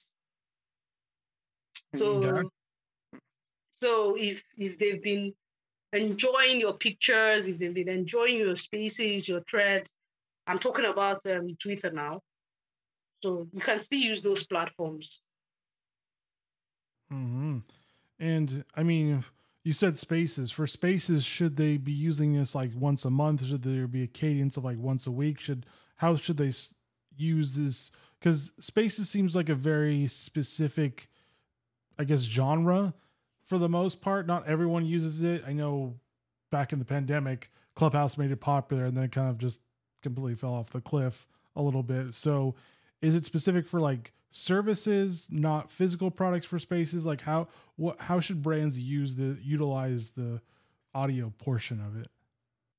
So, 1.96 2.24
okay. 2.24 2.48
so 3.82 4.16
if 4.16 4.42
if 4.56 4.78
they've 4.78 5.02
been 5.02 5.34
enjoying 5.92 6.60
your 6.60 6.74
pictures, 6.74 7.46
if 7.46 7.58
they've 7.58 7.74
been 7.74 7.88
enjoying 7.88 8.38
your 8.38 8.56
spaces, 8.56 9.28
your 9.28 9.42
threads, 9.48 9.90
I'm 10.46 10.58
talking 10.58 10.84
about 10.84 11.20
um, 11.26 11.56
Twitter 11.60 11.90
now. 11.90 12.20
So 13.22 13.48
you 13.52 13.60
can 13.60 13.80
still 13.80 13.98
use 13.98 14.22
those 14.22 14.44
platforms. 14.44 15.20
Hmm. 17.10 17.58
And 18.18 18.64
I 18.74 18.82
mean, 18.82 19.24
you 19.64 19.72
said 19.72 19.98
spaces. 19.98 20.50
For 20.50 20.66
spaces, 20.66 21.24
should 21.24 21.56
they 21.56 21.76
be 21.76 21.92
using 21.92 22.34
this 22.34 22.54
like 22.54 22.70
once 22.76 23.04
a 23.04 23.10
month? 23.10 23.44
Should 23.44 23.62
there 23.62 23.86
be 23.86 24.04
a 24.04 24.06
cadence 24.06 24.56
of 24.56 24.64
like 24.64 24.78
once 24.78 25.06
a 25.06 25.10
week? 25.10 25.40
Should 25.40 25.66
how 25.96 26.16
should 26.16 26.36
they 26.36 26.52
use 27.16 27.52
this? 27.52 27.90
Because 28.18 28.52
spaces 28.60 29.10
seems 29.10 29.34
like 29.34 29.48
a 29.48 29.54
very 29.54 30.06
specific, 30.06 31.08
I 31.98 32.04
guess, 32.04 32.20
genre 32.20 32.94
for 33.46 33.58
the 33.58 33.68
most 33.68 34.00
part. 34.00 34.26
Not 34.26 34.46
everyone 34.46 34.86
uses 34.86 35.22
it. 35.22 35.42
I 35.46 35.52
know 35.52 35.94
back 36.50 36.72
in 36.72 36.78
the 36.78 36.84
pandemic, 36.84 37.50
Clubhouse 37.74 38.18
made 38.18 38.30
it 38.30 38.40
popular, 38.40 38.84
and 38.84 38.96
then 38.96 39.04
it 39.04 39.12
kind 39.12 39.28
of 39.28 39.38
just 39.38 39.60
completely 40.02 40.34
fell 40.34 40.54
off 40.54 40.70
the 40.70 40.80
cliff 40.80 41.26
a 41.54 41.62
little 41.62 41.82
bit. 41.82 42.14
So, 42.14 42.54
is 43.02 43.14
it 43.14 43.24
specific 43.24 43.66
for 43.66 43.80
like 43.80 44.12
services, 44.30 45.28
not 45.30 45.70
physical 45.70 46.10
products 46.10 46.46
for 46.46 46.58
spaces? 46.58 47.06
Like 47.06 47.22
how 47.22 47.48
what 47.76 48.00
how 48.00 48.20
should 48.20 48.42
brands 48.42 48.78
use 48.78 49.14
the 49.14 49.38
utilize 49.42 50.10
the 50.10 50.40
audio 50.94 51.32
portion 51.38 51.80
of 51.80 52.00
it? 52.00 52.08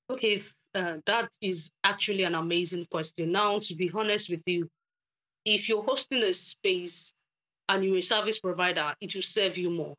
Okay, 0.09 0.43
uh, 0.75 0.97
that 1.05 1.29
is 1.41 1.69
actually 1.83 2.23
an 2.23 2.35
amazing 2.35 2.85
question. 2.89 3.31
Now, 3.31 3.59
to 3.59 3.75
be 3.75 3.91
honest 3.93 4.29
with 4.29 4.43
you, 4.45 4.69
if 5.45 5.67
you're 5.67 5.83
hosting 5.83 6.23
a 6.23 6.33
space 6.33 7.13
and 7.69 7.83
you're 7.83 7.97
a 7.97 8.01
service 8.01 8.39
provider, 8.39 8.93
it 9.01 9.13
will 9.13 9.21
serve 9.21 9.57
you 9.57 9.69
more. 9.69 9.95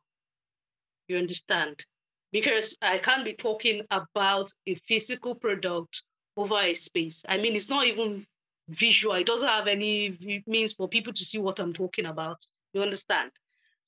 You 1.07 1.17
understand? 1.17 1.83
Because 2.31 2.77
I 2.81 2.99
can't 2.99 3.25
be 3.25 3.33
talking 3.33 3.81
about 3.89 4.51
a 4.67 4.75
physical 4.75 5.35
product 5.35 6.03
over 6.37 6.59
a 6.59 6.73
space. 6.73 7.23
I 7.27 7.37
mean, 7.37 7.55
it's 7.55 7.69
not 7.69 7.85
even 7.85 8.25
visual. 8.69 9.15
It 9.15 9.25
doesn't 9.25 9.47
have 9.47 9.67
any 9.67 10.43
means 10.45 10.73
for 10.73 10.87
people 10.87 11.13
to 11.13 11.25
see 11.25 11.39
what 11.39 11.59
I'm 11.59 11.73
talking 11.73 12.05
about. 12.05 12.37
You 12.73 12.81
understand? 12.81 13.31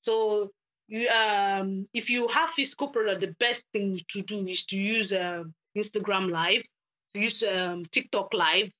So 0.02 0.52
you, 0.88 1.08
um, 1.10 1.86
if 1.94 2.10
you 2.10 2.28
have 2.30 2.50
physical 2.50 2.88
product, 2.88 3.22
the 3.22 3.36
best 3.40 3.64
thing 3.72 3.98
to 4.10 4.22
do 4.24 4.46
is 4.48 4.66
to 4.66 4.78
use 4.78 5.12
uh, 5.12 5.44
Instagram 5.78 6.32
Live, 6.32 6.64
use 7.14 7.44
um, 7.44 7.86
TikTok 7.92 8.34
Live, 8.34 8.72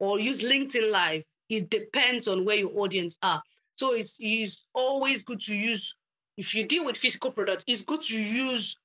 or 0.00 0.18
use 0.18 0.42
LinkedIn 0.42 0.90
Live. 0.90 1.22
It 1.48 1.68
depends 1.70 2.28
on 2.28 2.44
where 2.44 2.56
your 2.56 2.72
audience 2.78 3.16
are. 3.22 3.42
So 3.82 3.94
it's, 3.94 4.16
it's 4.20 4.64
always 4.74 5.24
good 5.24 5.40
to 5.40 5.54
use, 5.56 5.96
if 6.36 6.54
you 6.54 6.64
deal 6.64 6.84
with 6.84 6.96
physical 6.96 7.32
products, 7.32 7.64
it's 7.66 7.82
good 7.82 8.00
to 8.02 8.16
use 8.16 8.76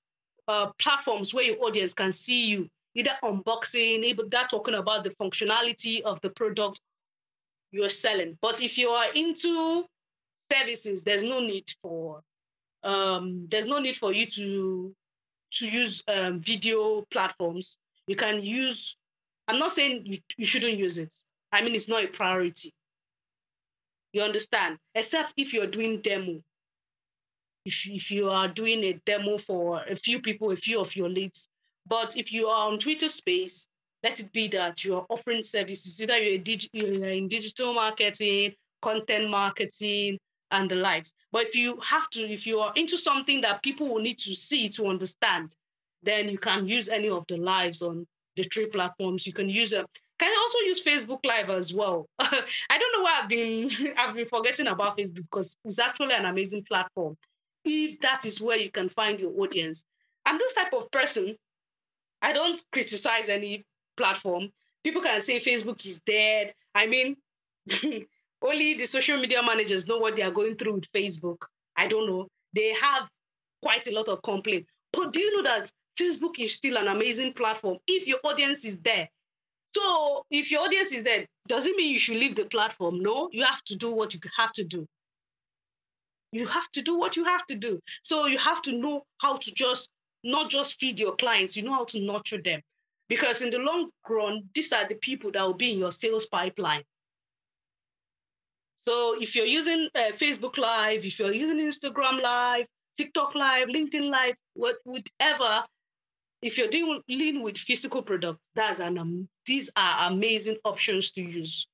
uh, 0.47 0.71
platforms 0.79 1.35
where 1.35 1.43
your 1.43 1.63
audience 1.63 1.93
can 1.93 2.11
see 2.11 2.47
you 2.47 2.67
either 2.95 3.11
unboxing, 3.23 4.03
either 4.03 4.23
that 4.31 4.49
talking 4.49 4.73
about 4.73 5.03
the 5.03 5.11
functionality 5.11 6.01
of 6.01 6.19
the 6.21 6.31
product 6.31 6.79
you're 7.71 7.89
selling. 7.89 8.39
But 8.41 8.59
if 8.59 8.75
you 8.75 8.89
are 8.89 9.13
into 9.13 9.85
services, 10.51 11.03
there's 11.03 11.21
no 11.21 11.41
need 11.41 11.71
for 11.83 12.21
um, 12.81 13.45
there's 13.51 13.67
no 13.67 13.77
need 13.77 13.97
for 13.97 14.11
you 14.11 14.25
to 14.25 14.95
to 15.57 15.67
use 15.67 16.01
um, 16.07 16.39
video 16.39 17.05
platforms. 17.11 17.77
You 18.07 18.15
can 18.15 18.41
use. 18.41 18.97
I'm 19.47 19.59
not 19.59 19.73
saying 19.73 20.07
you, 20.07 20.17
you 20.37 20.45
shouldn't 20.47 20.79
use 20.79 20.97
it. 20.97 21.11
I 21.51 21.61
mean, 21.61 21.75
it's 21.75 21.87
not 21.87 22.03
a 22.03 22.07
priority. 22.07 22.73
You 24.13 24.21
understand? 24.21 24.77
Except 24.95 25.33
if 25.37 25.53
you're 25.53 25.67
doing 25.67 26.01
demo. 26.01 26.41
If, 27.65 27.85
if 27.87 28.11
you 28.11 28.29
are 28.29 28.47
doing 28.47 28.83
a 28.85 28.93
demo 29.05 29.37
for 29.37 29.83
a 29.83 29.95
few 29.95 30.21
people, 30.21 30.51
a 30.51 30.55
few 30.55 30.79
of 30.79 30.95
your 30.95 31.09
leads, 31.09 31.49
but 31.85 32.15
if 32.17 32.31
you 32.31 32.47
are 32.47 32.71
on 32.71 32.79
Twitter 32.79 33.09
space, 33.09 33.67
let 34.03 34.19
it 34.19 34.31
be 34.31 34.47
that 34.49 34.83
you 34.83 34.95
are 34.95 35.05
offering 35.09 35.43
services, 35.43 36.01
either 36.01 36.17
you're, 36.17 36.41
you're 36.71 37.09
in 37.09 37.27
digital 37.27 37.73
marketing, 37.73 38.53
content 38.81 39.29
marketing, 39.29 40.17
and 40.51 40.71
the 40.71 40.75
likes. 40.75 41.11
But 41.31 41.47
if 41.47 41.55
you 41.55 41.79
have 41.83 42.09
to, 42.11 42.21
if 42.21 42.47
you 42.47 42.59
are 42.59 42.71
into 42.75 42.97
something 42.97 43.41
that 43.41 43.63
people 43.63 43.87
will 43.87 44.01
need 44.01 44.19
to 44.19 44.33
see 44.33 44.69
to 44.69 44.87
understand, 44.87 45.53
then 46.03 46.29
you 46.29 46.37
can 46.37 46.67
use 46.67 46.89
any 46.89 47.09
of 47.09 47.25
the 47.27 47.37
lives 47.37 47.81
on 47.81 48.05
the 48.37 48.43
three 48.43 48.67
platforms. 48.67 49.27
You 49.27 49.33
can 49.33 49.49
use 49.49 49.73
a 49.73 49.85
can 50.19 50.31
you 50.31 50.39
also 50.39 50.59
use 50.59 50.83
Facebook 50.83 51.19
Live 51.25 51.49
as 51.49 51.73
well? 51.73 52.07
I 52.19 52.77
don't 52.79 52.93
know 52.97 53.03
why 53.03 53.19
I've 53.21 53.29
been 53.29 53.69
I've 53.97 54.15
been 54.15 54.27
forgetting 54.27 54.67
about 54.67 54.97
Facebook 54.97 55.25
because 55.29 55.57
it's 55.65 55.79
actually 55.79 56.13
an 56.13 56.25
amazing 56.25 56.63
platform. 56.63 57.17
If 57.65 57.99
that 57.99 58.25
is 58.25 58.41
where 58.41 58.57
you 58.57 58.71
can 58.71 58.89
find 58.89 59.19
your 59.19 59.33
audience. 59.41 59.83
And 60.25 60.39
this 60.39 60.53
type 60.53 60.73
of 60.73 60.89
person 60.91 61.35
I 62.21 62.33
don't 62.33 62.59
criticize 62.71 63.29
any 63.29 63.65
platform. 63.95 64.49
People 64.83 65.01
can 65.01 65.21
say 65.21 65.39
Facebook 65.39 65.85
is 65.85 65.99
dead. 66.05 66.53
I 66.73 66.87
mean, 66.87 67.17
only 68.41 68.73
the 68.75 68.85
social 68.85 69.17
media 69.17 69.43
managers 69.43 69.87
know 69.87 69.97
what 69.97 70.15
they 70.15 70.23
are 70.23 70.31
going 70.31 70.55
through 70.55 70.73
with 70.73 70.91
Facebook. 70.91 71.37
I 71.75 71.87
don't 71.87 72.07
know. 72.07 72.27
They 72.53 72.73
have 72.73 73.07
quite 73.61 73.87
a 73.87 73.93
lot 73.93 74.07
of 74.07 74.21
complaint. 74.23 74.65
But 74.93 75.13
do 75.13 75.19
you 75.19 75.35
know 75.37 75.43
that 75.43 75.71
Facebook 75.99 76.39
is 76.39 76.53
still 76.53 76.77
an 76.77 76.87
amazing 76.87 77.33
platform 77.33 77.77
if 77.87 78.07
your 78.07 78.19
audience 78.23 78.65
is 78.65 78.77
there? 78.83 79.09
So 79.75 80.25
if 80.31 80.51
your 80.51 80.61
audience 80.61 80.91
is 80.91 81.03
there, 81.03 81.25
doesn't 81.47 81.75
mean 81.75 81.91
you 81.91 81.99
should 81.99 82.17
leave 82.17 82.35
the 82.35 82.45
platform? 82.45 83.01
No, 83.01 83.29
you 83.31 83.43
have 83.43 83.63
to 83.65 83.75
do 83.75 83.93
what 83.93 84.13
you 84.13 84.19
have 84.37 84.51
to 84.53 84.63
do. 84.63 84.87
You 86.31 86.47
have 86.47 86.69
to 86.73 86.81
do 86.81 86.97
what 86.97 87.15
you 87.15 87.23
have 87.25 87.45
to 87.47 87.55
do. 87.55 87.79
So 88.03 88.27
you 88.27 88.37
have 88.37 88.61
to 88.63 88.73
know 88.73 89.03
how 89.19 89.37
to 89.37 89.51
just 89.53 89.89
not 90.23 90.49
just 90.49 90.79
feed 90.79 90.99
your 90.99 91.15
clients, 91.15 91.55
you 91.55 91.63
know 91.63 91.73
how 91.73 91.85
to 91.85 91.99
nurture 91.99 92.41
them. 92.41 92.61
Because 93.07 93.41
in 93.41 93.51
the 93.51 93.59
long 93.59 93.89
run, 94.09 94.49
these 94.53 94.73
are 94.73 94.87
the 94.87 94.95
people 94.95 95.31
that 95.31 95.41
will 95.41 95.53
be 95.53 95.71
in 95.71 95.79
your 95.79 95.91
sales 95.91 96.25
pipeline. 96.25 96.83
So 98.87 99.15
if 99.21 99.35
you're 99.35 99.45
using 99.45 99.89
uh, 99.95 100.11
Facebook 100.13 100.57
Live, 100.57 101.05
if 101.05 101.19
you're 101.19 101.33
using 101.33 101.59
Instagram 101.59 102.21
Live, 102.21 102.65
TikTok 102.97 103.35
Live, 103.35 103.67
LinkedIn 103.67 104.09
Live, 104.09 104.35
whatever, 104.55 105.63
if 106.41 106.57
you're 106.57 106.67
dealing 106.67 107.41
with 107.41 107.57
physical 107.57 108.01
products, 108.01 108.39
that's 108.55 108.79
an 108.79 108.97
um, 108.97 109.27
these 109.45 109.69
are 109.75 110.11
amazing 110.11 110.57
options 110.63 111.11
to 111.11 111.21
use. 111.21 111.67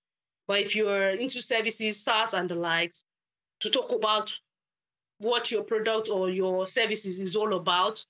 But 0.48 0.60
if 0.60 0.76
you're 0.76 1.12
into 1.12 1.42
services, 1.42 2.04
SaaS 2.04 2.34
and 2.34 2.50
the 2.50 2.56
likes, 2.56 3.06
to 3.62 3.70
talk 3.70 3.92
about 3.92 4.32
what 5.20 5.52
your 5.52 5.64
product 5.64 6.10
or 6.10 6.30
your 6.30 6.68
services 6.68 7.20
is 7.20 7.36
all 7.36 7.56
about, 7.56 8.04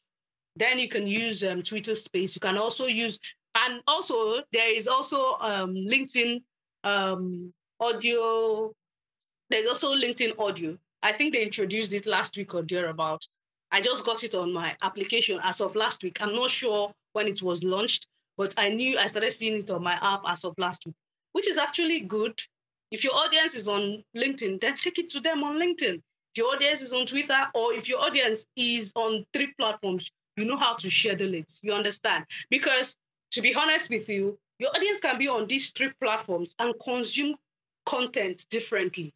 then 0.56 0.80
you 0.80 0.88
can 0.88 1.08
use 1.08 1.44
um, 1.44 1.62
Twitter 1.62 1.96
Space. 1.96 2.36
You 2.36 2.40
can 2.40 2.58
also 2.58 2.86
use, 2.86 3.20
and 3.56 3.82
also 3.88 4.42
there 4.52 4.76
is 4.76 4.88
also 4.88 5.38
um, 5.40 5.76
LinkedIn 5.76 6.42
um, 6.84 7.54
audio. 7.80 8.74
There's 9.50 9.68
also 9.68 9.96
LinkedIn 9.96 10.40
audio. 10.40 10.78
I 11.02 11.12
think 11.12 11.34
they 11.34 11.44
introduced 11.44 11.92
it 11.94 12.06
last 12.06 12.38
week 12.38 12.54
or 12.56 12.64
thereabout. 12.64 13.28
I 13.74 13.82
just 13.82 14.06
got 14.06 14.24
it 14.24 14.36
on 14.36 14.54
my 14.54 14.76
application 14.84 15.40
as 15.44 15.60
of 15.60 15.76
last 15.76 16.04
week. 16.04 16.20
I'm 16.22 16.36
not 16.36 16.52
sure 16.52 16.94
when 17.14 17.28
it 17.28 17.42
was 17.42 17.64
launched, 17.64 18.06
but 18.38 18.54
I 18.56 18.70
knew 18.70 19.00
I 19.00 19.08
started 19.08 19.34
seeing 19.34 19.58
it 19.58 19.70
on 19.72 19.82
my 19.82 19.98
app 20.00 20.22
as 20.28 20.46
of 20.46 20.54
last 20.60 20.86
week, 20.86 20.94
which 21.32 21.48
is 21.48 21.58
actually 21.58 22.02
good. 22.02 22.40
If 22.92 23.04
your 23.04 23.16
audience 23.16 23.56
is 23.56 23.68
on 23.68 24.04
LinkedIn, 24.16 24.62
then 24.62 24.76
take 24.78 25.00
it 25.00 25.10
to 25.10 25.20
them 25.20 25.44
on 25.44 25.56
LinkedIn. 25.56 25.96
If 25.96 26.38
your 26.38 26.54
audience 26.54 26.84
is 26.84 26.94
on 26.94 27.08
Twitter, 27.08 27.48
or 27.56 27.74
if 27.74 27.90
your 27.90 28.00
audience 28.00 28.46
is 28.56 28.94
on 28.96 29.26
three 29.34 29.52
platforms, 29.60 30.12
you 30.38 30.46
know 30.46 30.58
how 30.58 30.76
to 30.76 30.92
schedule 30.92 31.34
it. 31.34 31.52
You 31.64 31.74
understand? 31.74 32.26
Because 32.52 32.96
to 33.32 33.42
be 33.42 33.56
honest 33.56 33.90
with 33.90 34.08
you, 34.08 34.38
your 34.60 34.70
audience 34.76 35.00
can 35.00 35.18
be 35.18 35.28
on 35.28 35.48
these 35.48 35.72
three 35.72 35.92
platforms 36.00 36.54
and 36.60 36.76
consume 36.80 37.34
content 37.88 38.46
differently. 38.52 39.12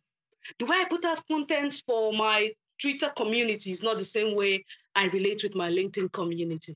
Do 0.58 0.68
I 0.72 0.86
put 0.90 1.06
out 1.06 1.22
content 1.28 1.84
for 1.86 2.12
my 2.12 2.52
Twitter 2.80 3.10
community 3.16 3.72
is 3.72 3.84
not 3.84 3.98
the 3.98 4.06
same 4.06 4.36
way 4.36 4.64
I 4.96 5.08
relate 5.08 5.44
with 5.44 5.56
my 5.56 5.70
LinkedIn 5.70 6.12
community. 6.12 6.76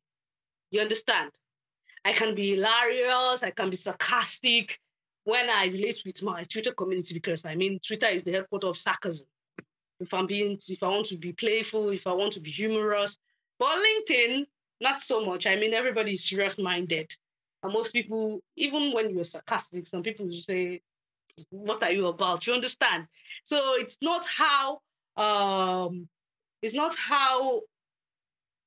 You 0.72 0.81
understand? 0.81 1.31
I 2.03 2.13
can 2.13 2.34
be 2.34 2.55
hilarious, 2.55 3.43
I 3.43 3.51
can 3.51 3.70
be 3.70 3.75
sarcastic 3.75 4.79
when 5.24 5.50
I 5.50 5.65
relate 5.65 6.01
with 6.05 6.24
my 6.24 6.43
Twitter 6.43 6.72
community 6.72 7.13
because 7.13 7.46
I 7.46 7.55
mean, 7.55 7.79
Twitter 7.86 8.08
is 8.08 8.24
the 8.24 8.31
headquarters 8.31 8.70
of 8.70 8.77
sarcasm. 8.77 9.27
if 10.00 10.13
I'm 10.13 10.25
being, 10.25 10.58
if 10.67 10.81
I 10.81 10.88
want 10.88 11.05
to 11.08 11.17
be 11.17 11.31
playful, 11.34 11.89
if 11.89 12.08
I 12.08 12.13
want 12.13 12.34
to 12.34 12.39
be 12.39 12.50
humorous. 12.50 13.17
But 13.60 13.77
LinkedIn, 13.77 14.46
not 14.79 15.01
so 15.01 15.24
much. 15.24 15.46
I 15.46 15.55
mean, 15.55 15.74
everybody 15.74 16.13
is 16.13 16.27
serious 16.27 16.58
minded. 16.58 17.12
And 17.62 17.72
most 17.72 17.93
people, 17.93 18.41
even 18.55 18.91
when 18.91 19.13
you're 19.13 19.24
sarcastic, 19.24 19.86
some 19.86 20.01
people 20.01 20.25
will 20.25 20.41
say, 20.41 20.81
What 21.51 21.84
are 21.84 21.91
you 21.91 22.08
about? 22.08 22.48
You 22.48 22.53
understand? 22.53 23.05
So 23.43 23.75
it's 23.75 23.98
not 24.01 24.25
how 24.25 24.81
um 25.18 26.08
it's 26.62 26.74
not 26.75 26.96
how 26.96 27.62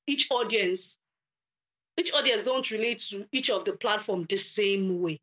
each 0.07 0.29
audience 0.31 0.99
each 1.97 2.13
audience 2.13 2.43
don't 2.43 2.71
relate 2.71 2.99
to 2.99 3.27
each 3.33 3.51
of 3.51 3.65
the 3.65 3.73
platform 3.73 4.27
the 4.29 4.37
same 4.37 5.01
way. 5.01 5.21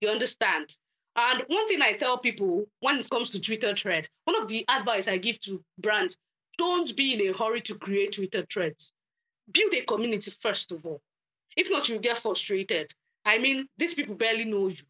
You 0.00 0.08
understand? 0.08 0.74
And 1.16 1.44
one 1.48 1.68
thing 1.68 1.82
I 1.82 1.92
tell 1.92 2.18
people 2.18 2.66
when 2.80 2.98
it 2.98 3.08
comes 3.10 3.30
to 3.30 3.40
Twitter 3.40 3.74
thread, 3.74 4.08
one 4.24 4.40
of 4.40 4.48
the 4.48 4.64
advice 4.68 5.06
I 5.06 5.18
give 5.18 5.38
to 5.40 5.62
brands, 5.78 6.16
don't 6.58 6.94
be 6.96 7.14
in 7.14 7.28
a 7.28 7.36
hurry 7.36 7.60
to 7.62 7.74
create 7.74 8.12
Twitter 8.12 8.44
threads. 8.52 8.92
Build 9.52 9.74
a 9.74 9.82
community 9.82 10.32
first 10.40 10.72
of 10.72 10.84
all. 10.86 11.00
If 11.56 11.70
not, 11.70 11.88
you 11.88 11.98
get 11.98 12.18
frustrated. 12.18 12.92
I 13.24 13.38
mean, 13.38 13.68
these 13.76 13.94
people 13.94 14.14
barely 14.14 14.44
know 14.44 14.68
you. 14.68 14.82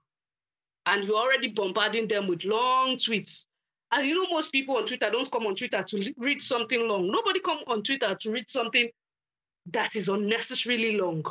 And 0.87 1.05
you're 1.05 1.17
already 1.17 1.49
bombarding 1.49 2.09
them 2.09 2.27
with 2.27 2.45
long 2.45 2.97
tweets. 2.97 3.47
And 3.95 4.05
you 4.05 4.21
know, 4.21 4.29
most 4.29 4.51
people 4.51 4.77
on 4.77 4.87
Twitter 4.87 5.09
don't 5.09 5.31
come 5.31 5.47
on 5.47 5.55
Twitter 5.55 5.81
to 5.85 6.15
read 6.19 6.43
something 6.43 6.89
long. 6.89 7.09
Nobody 7.13 7.39
come 7.39 7.59
on 7.69 7.81
Twitter 7.85 8.13
to 8.13 8.31
read 8.33 8.51
something 8.51 8.89
that 9.71 9.95
is 9.95 10.09
unnecessarily 10.09 10.99
long. 10.99 11.25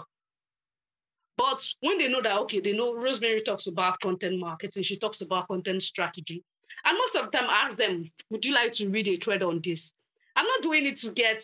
But 1.35 1.67
when 1.81 1.97
they 1.97 2.07
know 2.07 2.21
that, 2.21 2.39
okay, 2.41 2.61
they 2.61 2.71
know 2.71 2.95
Rosemary 2.95 3.41
talks 3.41 3.67
about 3.67 3.99
content 3.99 4.39
marketing, 4.39 4.83
she 4.83 4.95
talks 4.95 5.19
about 5.19 5.49
content 5.49 5.83
strategy. 5.83 6.41
And 6.85 6.97
most 6.97 7.15
of 7.15 7.29
the 7.29 7.37
time, 7.37 7.49
I 7.49 7.67
ask 7.67 7.77
them, 7.77 8.09
would 8.29 8.45
you 8.45 8.53
like 8.53 8.71
to 8.73 8.87
read 8.87 9.09
a 9.09 9.17
thread 9.17 9.43
on 9.43 9.59
this? 9.61 9.91
I'm 10.37 10.45
not 10.45 10.61
doing 10.61 10.85
it 10.85 10.97
to 10.97 11.11
get 11.11 11.43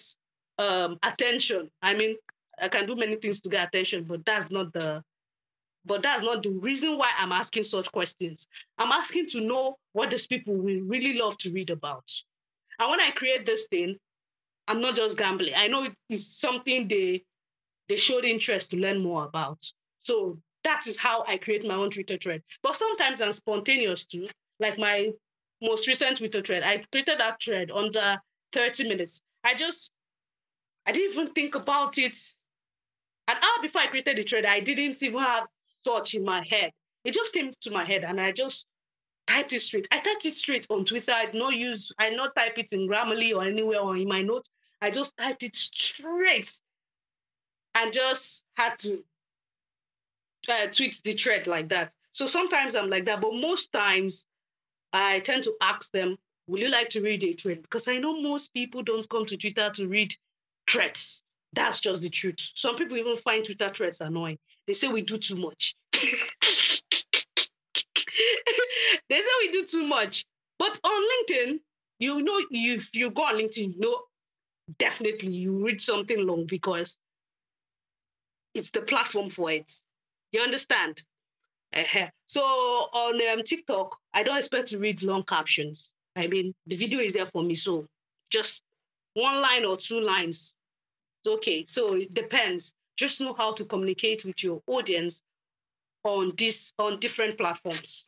um, 0.58 1.00
attention. 1.04 1.70
I 1.82 1.96
mean, 1.96 2.16
I 2.62 2.70
can 2.70 2.86
do 2.86 2.96
many 2.96 3.18
things 3.18 3.42
to 3.42 3.50
get 3.50 3.68
attention, 3.68 4.06
but 4.06 4.26
that's 4.26 4.52
not 4.52 4.72
the 4.72 5.04
but 5.86 6.04
that's 6.04 6.24
not 6.24 6.44
the 6.44 6.52
reason 6.52 6.98
why 6.98 7.12
I'm 7.18 7.32
asking 7.32 7.64
such 7.64 7.92
questions. 7.92 8.48
I'm 8.78 8.92
asking 8.92 9.28
to 9.28 9.42
know 9.42 9.78
what 9.94 10.10
these 10.10 10.28
people 10.28 10.56
will 10.56 10.82
really 10.82 11.18
love 11.18 11.38
to 11.40 11.52
read 11.52 11.70
about. 11.70 12.10
And 12.80 12.90
when 12.90 13.02
I 13.02 13.12
create 13.12 13.46
this 13.46 13.68
thing, 13.68 13.98
I'm 14.68 14.82
not 14.82 14.96
just 14.96 15.18
gambling. 15.18 15.54
I 15.56 15.68
know 15.68 15.88
it's 16.10 16.28
something 16.28 16.88
they 16.88 17.24
they 17.88 17.98
showed 17.98 18.24
interest 18.24 18.70
to 18.70 18.78
learn 18.78 19.02
more 19.02 19.26
about. 19.26 19.66
So 20.02 20.38
that 20.64 20.86
is 20.86 20.98
how 20.98 21.26
I 21.28 21.38
create 21.38 21.68
my 21.68 21.74
own 21.74 21.90
Twitter 21.90 22.18
thread. 22.18 22.44
But 22.62 22.76
sometimes 22.76 23.20
I'm 23.20 23.32
spontaneous 23.32 24.06
too. 24.06 24.28
Like 24.60 24.78
my 24.78 25.10
most 25.62 25.88
recent 25.88 26.18
Twitter 26.18 26.42
thread, 26.42 26.64
I 26.64 26.84
created 26.92 27.20
that 27.20 27.42
thread 27.42 27.72
under 27.72 28.18
30 28.54 28.88
minutes. 28.88 29.22
I 29.44 29.56
just, 29.56 29.92
I 30.86 30.92
didn't 30.92 31.14
even 31.14 31.34
think 31.34 31.56
about 31.56 31.98
it. 31.98 32.16
An 33.28 33.38
hour 33.38 33.62
before 33.62 33.82
I 33.82 33.88
created 33.88 34.18
the 34.18 34.24
thread, 34.24 34.46
I 34.46 34.60
didn't 34.60 35.02
even 35.02 35.20
have 35.20 35.48
thought 35.84 36.14
in 36.14 36.24
my 36.24 36.46
head. 36.48 36.72
It 37.04 37.14
just 37.14 37.34
came 37.34 37.52
to 37.62 37.72
my 37.72 37.86
head 37.86 38.04
and 38.04 38.20
I 38.20 38.32
just 38.32 38.66
typed 39.28 39.54
it 39.54 39.62
straight. 39.62 39.88
I 39.92 40.00
typed 40.00 40.26
it 40.26 40.34
straight 40.34 40.68
on 40.70 40.86
Twitter. 40.86 41.12
I 41.12 41.30
not 41.34 41.54
use, 41.56 41.92
I 42.00 42.10
not 42.10 42.36
type 42.36 42.58
it 42.58 42.74
in 42.74 42.88
Grammarly 42.88 43.34
or 43.34 43.46
anywhere 43.46 43.80
or 43.80 43.96
in 43.96 44.08
my 44.08 44.22
notes. 44.22 44.50
I 44.82 44.92
just 44.92 45.16
typed 45.18 45.44
it 45.44 45.56
straight 45.56 46.52
and 47.76 47.94
just 47.94 48.44
had 48.56 48.78
to 48.80 49.04
uh, 50.50 50.68
tweet 50.68 51.00
the 51.04 51.14
thread 51.14 51.48
like 51.48 51.70
that. 51.70 51.94
So 52.12 52.28
sometimes 52.28 52.76
I'm 52.76 52.90
like 52.90 53.06
that, 53.06 53.22
but 53.22 53.34
most 53.34 53.72
times 53.72 54.26
I 54.94 55.20
tend 55.20 55.44
to 55.44 55.56
ask 55.62 55.92
them, 55.92 56.18
"Will 56.48 56.60
you 56.60 56.70
like 56.70 56.90
to 56.92 57.02
read 57.02 57.24
a 57.24 57.34
thread?" 57.34 57.62
Because 57.62 57.88
I 57.88 57.98
know 57.98 58.20
most 58.22 58.54
people 58.54 58.82
don't 58.82 59.08
come 59.10 59.26
to 59.28 59.38
Twitter 59.38 59.70
to 59.70 59.88
read 59.88 60.16
threads. 60.70 61.22
That's 61.54 61.80
just 61.80 62.02
the 62.02 62.10
truth. 62.10 62.40
Some 62.56 62.76
people 62.76 62.98
even 62.98 63.18
find 63.18 63.46
Twitter 63.46 63.70
threads 63.70 64.02
annoying. 64.02 64.40
They 64.70 64.76
say 64.76 64.88
we 64.88 65.02
do 65.02 65.18
too 65.18 65.36
much. 65.36 65.76
they 65.94 66.00
say 69.10 69.32
we 69.42 69.52
do 69.52 69.66
too 69.66 69.82
much. 69.82 70.28
But 70.60 70.80
on 70.84 71.10
LinkedIn, 71.12 71.60
you 71.98 72.22
know, 72.22 72.40
if 72.52 72.94
you 72.94 73.10
go 73.10 73.24
on 73.24 73.40
LinkedIn, 73.40 73.74
you 73.74 73.80
know, 73.80 74.00
definitely 74.78 75.32
you 75.32 75.66
read 75.66 75.82
something 75.82 76.24
long 76.24 76.46
because 76.46 77.00
it's 78.54 78.70
the 78.70 78.84
platform 78.84 79.32
for 79.32 79.50
it. 79.50 79.72
You 80.34 80.42
understand? 80.42 81.02
Uh-huh. 81.76 82.10
So 82.28 82.42
on 82.44 83.20
um, 83.40 83.44
TikTok, 83.44 83.98
I 84.14 84.22
don't 84.22 84.38
expect 84.38 84.68
to 84.68 84.78
read 84.78 85.02
long 85.02 85.24
captions. 85.24 85.96
I 86.16 86.28
mean, 86.28 86.54
the 86.68 86.76
video 86.76 87.00
is 87.00 87.14
there 87.14 87.26
for 87.26 87.42
me, 87.42 87.56
so 87.56 87.88
just 88.30 88.62
one 89.16 89.42
line 89.42 89.66
or 89.66 89.78
two 89.78 90.00
lines. 90.00 90.54
It's 91.24 91.34
okay. 91.38 91.66
So 91.68 91.96
it 91.96 92.14
depends. 92.14 92.76
Just 93.00 93.22
know 93.22 93.34
how 93.34 93.54
to 93.54 93.64
communicate 93.66 94.26
with 94.26 94.44
your 94.44 94.62
audience 94.68 95.24
on 96.04 96.34
this 96.38 96.74
on 96.78 97.00
different 97.00 97.38
platforms. 97.38 98.06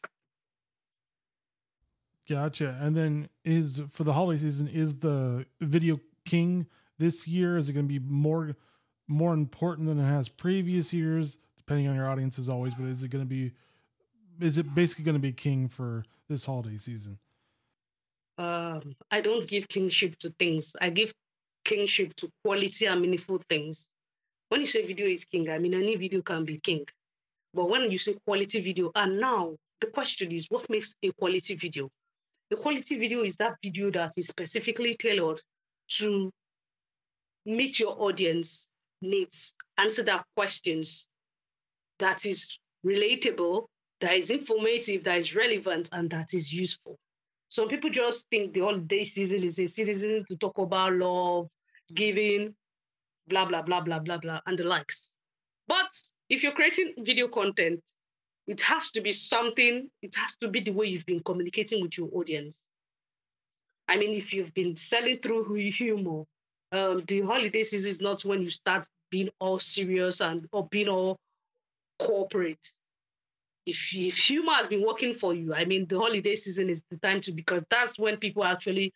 Gotcha. 2.29 2.77
And 2.81 2.95
then 2.95 3.29
is 3.45 3.81
for 3.89 4.03
the 4.03 4.13
holiday 4.13 4.41
season, 4.41 4.67
is 4.67 4.97
the 4.97 5.45
video 5.59 5.99
king 6.25 6.67
this 6.97 7.27
year? 7.27 7.57
Is 7.57 7.69
it 7.69 7.73
going 7.73 7.87
to 7.87 7.99
be 7.99 8.05
more 8.05 8.55
more 9.07 9.33
important 9.33 9.87
than 9.87 9.99
it 9.99 10.05
has 10.05 10.27
previous 10.29 10.91
years? 10.91 11.37
depending 11.71 11.87
on 11.87 11.95
your 11.95 12.09
audience 12.09 12.37
as 12.37 12.49
always, 12.49 12.73
but 12.73 12.85
is 12.85 13.01
it 13.01 13.07
going 13.07 13.23
to 13.23 13.29
be 13.29 13.53
is 14.41 14.57
it 14.57 14.75
basically 14.75 15.05
going 15.05 15.15
to 15.15 15.21
be 15.21 15.31
king 15.31 15.69
for 15.69 16.03
this 16.27 16.45
holiday 16.45 16.77
season? 16.77 17.17
Um, 18.37 18.95
I 19.09 19.21
don't 19.21 19.47
give 19.47 19.67
kingship 19.69 20.17
to 20.19 20.33
things. 20.37 20.75
I 20.81 20.89
give 20.89 21.13
kingship 21.63 22.15
to 22.17 22.29
quality 22.43 22.87
and 22.87 23.01
meaningful 23.01 23.39
things. 23.47 23.89
When 24.51 24.59
you 24.59 24.67
say 24.67 24.85
video 24.85 25.07
is 25.07 25.23
king, 25.23 25.49
I 25.49 25.59
mean 25.59 25.73
any 25.73 25.95
video 25.95 26.21
can 26.21 26.43
be 26.43 26.59
king. 26.59 26.85
But 27.53 27.69
when 27.69 27.89
you 27.89 27.97
say 27.97 28.17
quality 28.25 28.59
video, 28.59 28.91
and 28.95 29.17
now 29.17 29.55
the 29.79 29.87
question 29.87 30.29
is 30.33 30.47
what 30.49 30.69
makes 30.69 30.93
a 31.03 31.11
quality 31.13 31.55
video? 31.55 31.89
A 32.51 32.57
quality 32.57 32.97
video 32.97 33.23
is 33.23 33.37
that 33.37 33.55
video 33.63 33.89
that 33.91 34.11
is 34.17 34.27
specifically 34.27 34.93
tailored 34.95 35.39
to 35.99 36.29
meet 37.45 37.79
your 37.79 37.95
audience 37.97 38.67
needs, 39.01 39.53
answer 39.77 40.03
their 40.03 40.21
questions, 40.35 41.07
that 41.99 42.25
is 42.25 42.45
relatable, 42.85 43.67
that 44.01 44.15
is 44.15 44.31
informative, 44.31 45.05
that 45.05 45.17
is 45.17 45.33
relevant, 45.33 45.87
and 45.93 46.09
that 46.09 46.33
is 46.33 46.51
useful. 46.51 46.97
Some 47.47 47.69
people 47.69 47.89
just 47.89 48.27
think 48.29 48.51
the 48.51 48.59
holiday 48.59 49.05
season 49.05 49.45
is 49.45 49.59
a 49.59 49.67
season 49.67 50.25
to 50.29 50.35
talk 50.35 50.57
about 50.57 50.91
love, 50.91 51.47
giving, 51.93 52.53
blah, 53.27 53.45
blah, 53.45 53.61
blah, 53.61 53.81
blah, 53.81 53.99
blah, 53.99 54.17
blah, 54.17 54.39
and 54.45 54.57
the 54.57 54.63
likes. 54.63 55.09
But 55.67 55.89
if 56.29 56.43
you're 56.43 56.53
creating 56.53 56.93
video 56.99 57.27
content, 57.27 57.79
it 58.47 58.61
has 58.61 58.91
to 58.91 59.01
be 59.01 59.11
something, 59.11 59.89
it 60.01 60.15
has 60.15 60.35
to 60.37 60.47
be 60.47 60.59
the 60.59 60.71
way 60.71 60.87
you've 60.87 61.05
been 61.05 61.21
communicating 61.21 61.81
with 61.81 61.97
your 61.97 62.09
audience. 62.13 62.65
I 63.87 63.97
mean, 63.97 64.13
if 64.13 64.33
you've 64.33 64.53
been 64.53 64.75
selling 64.75 65.19
through 65.19 65.53
humor, 65.71 66.23
um, 66.71 67.03
the 67.07 67.21
holiday 67.21 67.63
season 67.63 67.89
is 67.89 68.01
not 68.01 68.23
when 68.23 68.41
you 68.41 68.49
start 68.49 68.87
being 69.09 69.29
all 69.39 69.59
serious 69.59 70.21
and 70.21 70.47
or 70.51 70.67
being 70.67 70.87
all 70.87 71.17
corporate. 71.99 72.65
If, 73.65 73.93
if 73.93 74.17
humor 74.17 74.53
has 74.53 74.67
been 74.67 74.85
working 74.85 75.13
for 75.13 75.35
you, 75.35 75.53
I 75.53 75.65
mean, 75.65 75.85
the 75.87 75.99
holiday 75.99 76.35
season 76.35 76.69
is 76.69 76.81
the 76.89 76.97
time 76.97 77.21
to 77.21 77.31
because 77.31 77.63
that's 77.69 77.99
when 77.99 78.17
people 78.17 78.43
actually, 78.43 78.93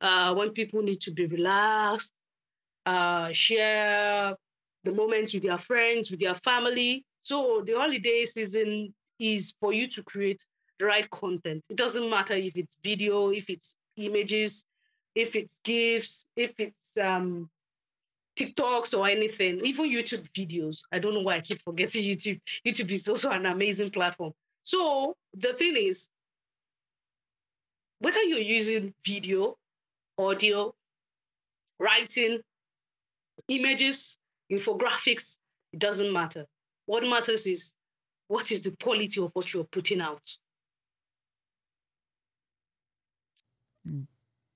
uh, 0.00 0.34
when 0.34 0.50
people 0.50 0.82
need 0.82 1.00
to 1.00 1.10
be 1.10 1.26
relaxed, 1.26 2.12
uh, 2.88 3.32
share 3.32 4.34
the 4.84 4.92
moments 4.92 5.34
with 5.34 5.42
their 5.42 5.58
friends, 5.58 6.10
with 6.10 6.20
their 6.20 6.34
family. 6.34 7.04
So 7.22 7.62
the 7.66 7.72
holiday 7.72 8.24
season 8.24 8.94
is 9.18 9.54
for 9.60 9.72
you 9.72 9.88
to 9.88 10.02
create 10.02 10.42
the 10.78 10.86
right 10.86 11.08
content. 11.10 11.62
It 11.68 11.76
doesn't 11.76 12.08
matter 12.08 12.34
if 12.34 12.56
it's 12.56 12.76
video, 12.82 13.30
if 13.30 13.50
it's 13.50 13.74
images, 13.96 14.64
if 15.14 15.34
it's 15.34 15.60
gifts, 15.64 16.26
if 16.36 16.52
it's 16.58 16.96
um, 16.96 17.50
TikToks 18.38 18.96
or 18.96 19.08
anything, 19.08 19.60
even 19.64 19.90
YouTube 19.90 20.26
videos. 20.32 20.78
I 20.92 20.98
don't 21.00 21.14
know 21.14 21.22
why 21.22 21.36
I 21.36 21.40
keep 21.40 21.60
forgetting 21.62 22.04
YouTube. 22.04 22.40
YouTube 22.66 22.90
is 22.90 23.08
also 23.08 23.30
an 23.30 23.46
amazing 23.46 23.90
platform. 23.90 24.32
So 24.62 25.14
the 25.34 25.52
thing 25.54 25.74
is, 25.76 26.08
whether 27.98 28.22
you're 28.22 28.38
using 28.38 28.94
video, 29.04 29.56
audio, 30.16 30.72
writing, 31.80 32.38
images, 33.48 34.18
infographics, 34.50 35.38
it 35.72 35.78
doesn't 35.78 36.12
matter. 36.12 36.46
What 36.86 37.04
matters 37.04 37.46
is 37.46 37.72
what 38.28 38.50
is 38.50 38.60
the 38.60 38.74
quality 38.82 39.20
of 39.20 39.30
what 39.34 39.52
you're 39.52 39.64
putting 39.64 40.00
out. 40.00 40.22
Mm, 43.88 44.06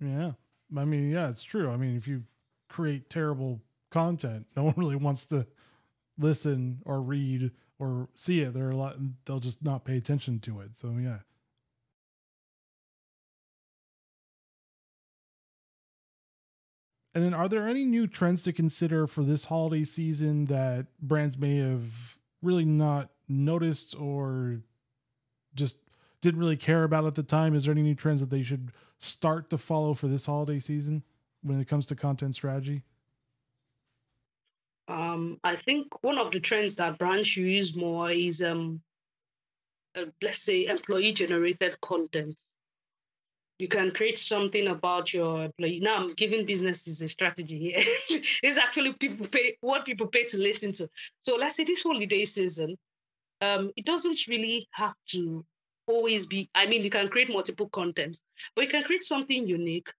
yeah. 0.00 0.32
I 0.76 0.84
mean, 0.84 1.10
yeah, 1.10 1.28
it's 1.28 1.42
true. 1.42 1.70
I 1.70 1.76
mean, 1.76 1.96
if 1.96 2.06
you 2.06 2.22
create 2.68 3.10
terrible 3.10 3.60
content. 3.92 4.46
No 4.56 4.64
one 4.64 4.74
really 4.76 4.96
wants 4.96 5.26
to 5.26 5.46
listen 6.18 6.80
or 6.84 7.00
read 7.00 7.52
or 7.78 8.08
see 8.14 8.40
it. 8.40 8.54
They're 8.54 8.70
a 8.70 8.76
lot, 8.76 8.96
they'll 9.24 9.40
just 9.40 9.62
not 9.62 9.84
pay 9.84 9.96
attention 9.96 10.40
to 10.40 10.60
it. 10.60 10.76
So 10.76 10.96
yeah, 10.98 11.18
And 17.14 17.22
then, 17.22 17.34
are 17.34 17.48
there 17.48 17.68
any 17.68 17.84
new 17.84 18.06
trends 18.06 18.42
to 18.44 18.52
consider 18.52 19.06
for 19.06 19.22
this 19.22 19.46
holiday 19.46 19.84
season 19.84 20.46
that 20.46 20.86
brands 21.00 21.36
may 21.36 21.58
have 21.58 22.16
really 22.40 22.64
not 22.64 23.10
noticed 23.28 23.94
or 23.98 24.60
just 25.54 25.76
didn't 26.22 26.40
really 26.40 26.56
care 26.56 26.84
about 26.84 27.04
at 27.04 27.14
the 27.14 27.22
time? 27.22 27.54
Is 27.54 27.64
there 27.64 27.72
any 27.72 27.82
new 27.82 27.94
trends 27.94 28.20
that 28.20 28.30
they 28.30 28.42
should 28.42 28.72
start 28.98 29.50
to 29.50 29.58
follow 29.58 29.92
for 29.92 30.08
this 30.08 30.24
holiday 30.24 30.58
season 30.58 31.02
when 31.42 31.60
it 31.60 31.68
comes 31.68 31.84
to 31.86 31.94
content 31.94 32.34
strategy? 32.34 32.82
Um, 34.88 35.38
I 35.44 35.56
think 35.56 36.02
one 36.02 36.18
of 36.18 36.32
the 36.32 36.40
trends 36.40 36.76
that 36.76 36.98
brands 36.98 37.28
should 37.28 37.44
use 37.44 37.76
more 37.76 38.10
is, 38.10 38.42
um, 38.42 38.80
uh, 39.94 40.06
let's 40.22 40.42
say, 40.42 40.66
employee 40.66 41.12
generated 41.12 41.80
content. 41.80 42.36
You 43.62 43.68
can 43.68 43.92
create 43.92 44.18
something 44.18 44.66
about 44.66 45.14
your 45.14 45.44
employee. 45.44 45.78
Now 45.78 45.94
I'm 45.94 46.14
giving 46.14 46.44
businesses 46.44 47.00
a 47.00 47.06
strategy 47.06 47.56
here. 47.60 47.76
it's 48.42 48.58
actually 48.58 48.92
people 48.94 49.28
pay 49.28 49.56
what 49.60 49.84
people 49.84 50.08
pay 50.08 50.24
to 50.24 50.36
listen 50.36 50.72
to. 50.72 50.90
So 51.20 51.36
let's 51.36 51.54
say 51.54 51.62
this 51.62 51.84
holiday 51.84 52.24
season, 52.24 52.76
um, 53.40 53.70
it 53.76 53.84
doesn't 53.84 54.26
really 54.26 54.66
have 54.72 54.94
to 55.10 55.44
always 55.86 56.26
be. 56.26 56.50
I 56.56 56.66
mean, 56.66 56.82
you 56.82 56.90
can 56.90 57.06
create 57.06 57.32
multiple 57.32 57.68
contents, 57.68 58.18
but 58.56 58.64
you 58.64 58.70
can 58.72 58.82
create 58.82 59.04
something 59.04 59.46
unique. 59.46 59.92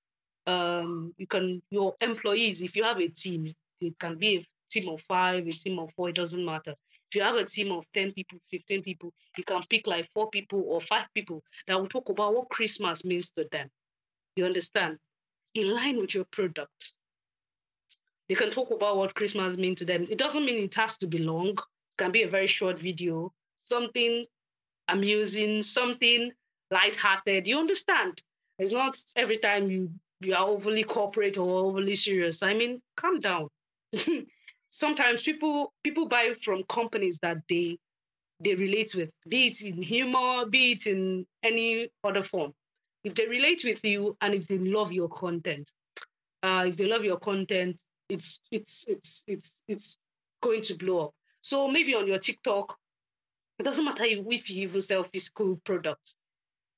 Um, 0.45 1.13
you 1.17 1.25
can 1.25 1.61
your 1.71 1.95
employees, 2.01 2.61
if 2.61 2.75
you 2.75 2.83
have 2.83 2.99
a 2.99 3.07
team, 3.07 3.53
it 3.79 3.97
can 3.97 4.17
be 4.17 4.39
a 4.39 4.47
team 4.69 4.89
of 4.89 4.99
five, 5.03 5.47
a 5.47 5.51
team 5.51 5.79
of 5.79 5.89
four, 5.95 6.09
it 6.09 6.15
doesn't 6.15 6.43
matter. 6.43 6.75
If 7.13 7.17
you 7.17 7.23
have 7.25 7.35
a 7.35 7.45
team 7.45 7.71
of 7.71 7.85
10 7.93 8.13
people, 8.13 8.39
15 8.49 8.81
people, 8.81 9.13
you 9.37 9.43
can 9.43 9.61
pick 9.69 9.85
like 9.85 10.09
four 10.15 10.31
people 10.31 10.63
or 10.65 10.81
five 10.81 11.05
people 11.13 11.43
that 11.67 11.79
will 11.79 11.85
talk 11.85 12.09
about 12.09 12.33
what 12.33 12.49
Christmas 12.49 13.05
means 13.05 13.29
to 13.37 13.45
them. 13.51 13.69
You 14.35 14.45
understand? 14.45 14.97
In 15.53 15.75
line 15.75 15.99
with 15.99 16.15
your 16.15 16.25
product. 16.25 16.93
They 18.27 18.33
can 18.33 18.49
talk 18.49 18.71
about 18.71 18.97
what 18.97 19.13
Christmas 19.13 19.57
means 19.57 19.77
to 19.77 19.85
them. 19.85 20.07
It 20.09 20.17
doesn't 20.17 20.43
mean 20.43 20.57
it 20.57 20.73
has 20.73 20.97
to 20.97 21.07
be 21.07 21.19
long. 21.19 21.49
It 21.49 21.97
can 21.99 22.11
be 22.11 22.23
a 22.23 22.27
very 22.27 22.47
short 22.47 22.79
video, 22.79 23.31
something 23.65 24.25
amusing, 24.87 25.61
something 25.61 26.31
light-hearted. 26.71 27.47
You 27.47 27.59
understand? 27.59 28.23
It's 28.57 28.71
not 28.71 28.97
every 29.15 29.37
time 29.37 29.69
you 29.69 29.91
you 30.19 30.33
are 30.33 30.47
overly 30.47 30.83
corporate 30.83 31.37
or 31.37 31.59
overly 31.59 31.95
serious. 31.95 32.41
I 32.41 32.55
mean, 32.55 32.81
calm 32.95 33.19
down. 33.19 33.49
sometimes 34.73 35.21
people 35.21 35.71
people 35.83 36.07
buy 36.07 36.33
from 36.41 36.63
companies 36.63 37.19
that 37.21 37.37
they 37.47 37.77
they 38.39 38.55
relate 38.55 38.95
with, 38.95 39.13
be 39.29 39.47
it 39.47 39.61
in 39.61 39.81
humor, 39.81 40.45
be 40.47 40.71
it 40.71 40.87
in 40.87 41.25
any 41.43 41.89
other 42.03 42.23
form. 42.23 42.51
If 43.03 43.13
they 43.13 43.27
relate 43.27 43.63
with 43.63 43.85
you 43.85 44.17
and 44.21 44.33
if 44.33 44.47
they 44.47 44.57
love 44.57 44.91
your 44.91 45.07
content, 45.07 45.69
uh, 46.41 46.65
if 46.67 46.75
they 46.75 46.87
love 46.87 47.05
your 47.05 47.19
content, 47.19 47.81
it's 48.09 48.39
it's 48.51 48.83
it's 48.87 49.23
it's 49.27 49.55
it's 49.67 49.97
going 50.41 50.61
to 50.63 50.73
blow 50.73 51.05
up. 51.05 51.13
So 51.41 51.67
maybe 51.67 51.93
on 51.93 52.07
your 52.07 52.19
TikTok, 52.19 52.75
it 53.59 53.63
doesn't 53.63 53.85
matter 53.85 54.05
if 54.05 54.49
you 54.49 54.63
even 54.63 54.81
sell 54.81 55.03
physical 55.03 55.57
products. 55.63 56.15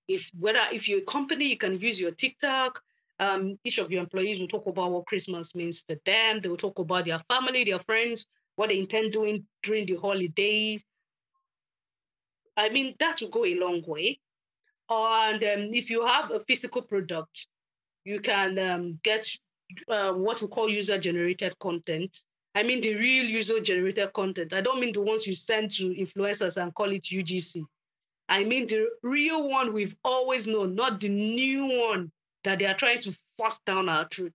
If 0.08 0.30
whether 0.38 0.62
if 0.72 0.90
you're 0.90 1.00
a 1.00 1.06
company, 1.06 1.46
you 1.50 1.58
can 1.58 1.80
use 1.80 2.00
your 2.00 2.12
TikTok, 2.12 2.82
um, 3.20 3.58
each 3.64 3.78
of 3.78 3.92
your 3.92 4.02
employees 4.02 4.40
will 4.40 4.48
talk 4.48 4.68
about 4.68 4.92
what 4.92 5.06
Christmas 5.06 5.56
means 5.56 5.84
to 5.84 6.00
them. 6.06 6.42
They 6.42 6.50
will 6.50 6.58
talk 6.58 6.80
about 6.80 7.06
their 7.06 7.22
family, 7.30 7.64
their 7.64 7.80
friends, 7.80 8.26
what 8.56 8.70
they 8.70 8.78
intend 8.80 9.14
doing 9.14 9.46
during 9.64 9.86
the 9.86 9.96
holidays. 9.96 10.84
I 12.58 12.70
mean, 12.70 12.96
that 13.00 13.22
will 13.22 13.30
go 13.30 13.46
a 13.46 13.56
long 13.60 13.82
way. 13.86 14.20
And 14.90 15.44
um, 15.44 15.74
if 15.74 15.90
you 15.90 16.06
have 16.06 16.32
a 16.32 16.40
physical 16.42 16.82
product, 16.82 17.48
you 18.04 18.20
can 18.20 18.60
um, 18.60 19.00
get 19.04 19.28
uh, 19.90 20.14
what 20.14 20.42
we 20.42 20.48
call 20.48 20.70
user 20.70 20.98
generated 20.98 21.58
content. 21.60 22.22
I 22.54 22.64
mean, 22.64 22.80
the 22.80 22.96
real 22.96 23.26
user 23.26 23.60
generated 23.60 24.14
content. 24.14 24.54
I 24.54 24.62
don't 24.62 24.80
mean 24.80 24.94
the 24.94 25.02
ones 25.02 25.26
you 25.28 25.36
send 25.36 25.72
to 25.72 25.90
influencers 25.96 26.62
and 26.62 26.74
call 26.74 26.92
it 26.92 27.04
UGC. 27.04 27.66
I 28.28 28.44
mean 28.44 28.68
the 28.68 28.90
real 29.04 29.48
one 29.50 29.74
we've 29.74 29.96
always 30.04 30.48
known, 30.48 30.76
not 30.76 31.00
the 31.00 31.10
new 31.10 31.66
one 31.66 32.12
that 32.46 32.60
they 32.60 32.66
are 32.66 32.76
trying 32.76 33.02
to 33.02 33.16
force 33.38 33.60
down 33.66 33.90
our 33.90 34.06
truth. 34.08 34.34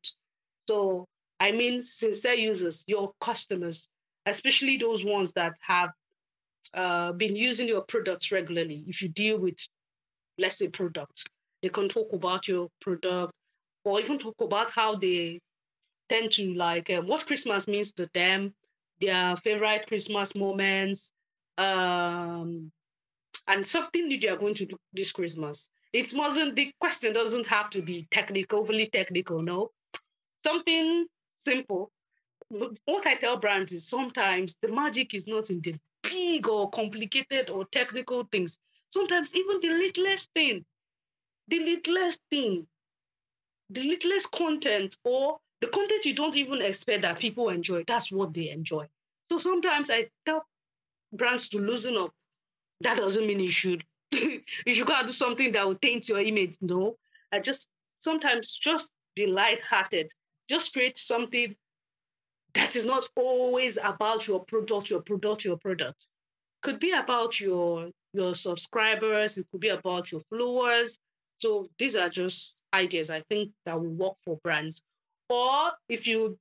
So, 0.68 1.06
I 1.40 1.52
mean, 1.52 1.82
sincere 1.82 2.34
users, 2.34 2.84
your 2.86 3.12
customers, 3.20 3.88
especially 4.26 4.76
those 4.76 5.04
ones 5.04 5.32
that 5.34 5.54
have 5.66 5.90
uh, 6.74 7.12
been 7.12 7.36
using 7.36 7.68
your 7.68 7.82
products 7.82 8.30
regularly. 8.30 8.84
If 8.86 9.02
you 9.02 9.08
deal 9.08 9.38
with, 9.38 9.56
let's 10.38 10.58
say, 10.58 10.68
products, 10.68 11.24
they 11.62 11.70
can 11.70 11.88
talk 11.88 12.12
about 12.12 12.48
your 12.48 12.68
product 12.80 13.32
or 13.84 14.00
even 14.00 14.18
talk 14.18 14.36
about 14.40 14.70
how 14.70 14.96
they 14.96 15.40
tend 16.08 16.32
to 16.32 16.54
like 16.54 16.90
uh, 16.90 17.02
what 17.02 17.26
Christmas 17.26 17.68
means 17.68 17.92
to 17.92 18.08
them, 18.14 18.52
their 19.00 19.36
favorite 19.38 19.86
Christmas 19.86 20.34
moments, 20.36 21.12
um, 21.58 22.70
and 23.48 23.66
something 23.66 24.08
new 24.08 24.20
they 24.20 24.28
are 24.28 24.36
going 24.36 24.54
to 24.54 24.66
do 24.66 24.76
this 24.92 25.12
Christmas. 25.12 25.68
It 25.92 26.12
wasn't 26.14 26.54
the 26.56 26.72
question 26.80 27.12
doesn't 27.12 27.46
have 27.46 27.70
to 27.70 27.82
be 27.82 28.06
technical, 28.10 28.60
overly 28.60 28.86
technical, 28.86 29.42
no. 29.42 29.72
Something 30.44 31.06
simple. 31.38 31.90
What 32.48 33.06
I 33.06 33.14
tell 33.14 33.36
brands 33.36 33.72
is 33.72 33.88
sometimes 33.88 34.56
the 34.62 34.68
magic 34.68 35.14
is 35.14 35.26
not 35.26 35.50
in 35.50 35.60
the 35.60 35.74
big 36.02 36.48
or 36.48 36.70
complicated 36.70 37.50
or 37.50 37.64
technical 37.66 38.24
things. 38.24 38.58
Sometimes 38.90 39.34
even 39.34 39.60
the 39.60 39.68
littlest 39.68 40.30
thing, 40.34 40.64
the 41.48 41.60
littlest 41.60 42.20
thing, 42.30 42.66
the 43.68 43.82
littlest 43.82 44.30
content 44.30 44.96
or 45.04 45.38
the 45.60 45.68
content 45.68 46.04
you 46.04 46.14
don't 46.14 46.36
even 46.36 46.62
expect 46.62 47.02
that 47.02 47.18
people 47.18 47.48
enjoy, 47.50 47.84
that's 47.86 48.10
what 48.10 48.32
they 48.32 48.50
enjoy. 48.50 48.88
So 49.30 49.38
sometimes 49.38 49.90
I 49.90 50.08
tell 50.24 50.46
brands 51.12 51.48
to 51.50 51.58
loosen 51.58 51.96
up. 51.96 52.12
That 52.80 52.96
doesn't 52.96 53.26
mean 53.26 53.40
you 53.40 53.50
should 53.50 53.84
you 54.66 54.74
should 54.74 54.86
go 54.86 54.94
and 54.94 55.06
do 55.06 55.12
something 55.12 55.52
that 55.52 55.66
will 55.66 55.76
taint 55.76 56.08
your 56.08 56.18
image. 56.18 56.56
No, 56.60 56.96
I 57.32 57.40
just 57.40 57.68
sometimes 58.00 58.58
just 58.60 58.90
be 59.14 59.26
light-hearted. 59.26 60.10
Just 60.48 60.72
create 60.72 60.98
something 60.98 61.54
that 62.54 62.74
is 62.74 62.84
not 62.84 63.06
always 63.16 63.78
about 63.82 64.26
your 64.26 64.44
product, 64.44 64.90
your 64.90 65.00
product, 65.00 65.44
your 65.44 65.56
product. 65.56 66.04
Could 66.62 66.80
be 66.80 66.92
about 66.92 67.40
your 67.40 67.90
your 68.12 68.34
subscribers. 68.34 69.38
It 69.38 69.46
could 69.50 69.60
be 69.60 69.68
about 69.68 70.10
your 70.10 70.20
followers. 70.28 70.98
So 71.38 71.68
these 71.78 71.94
are 71.94 72.08
just 72.08 72.54
ideas 72.74 73.10
I 73.10 73.22
think 73.28 73.52
that 73.64 73.80
will 73.80 73.90
work 73.90 74.14
for 74.24 74.38
brands. 74.42 74.82
Or 75.28 75.70
if 75.88 76.06
you 76.06 76.36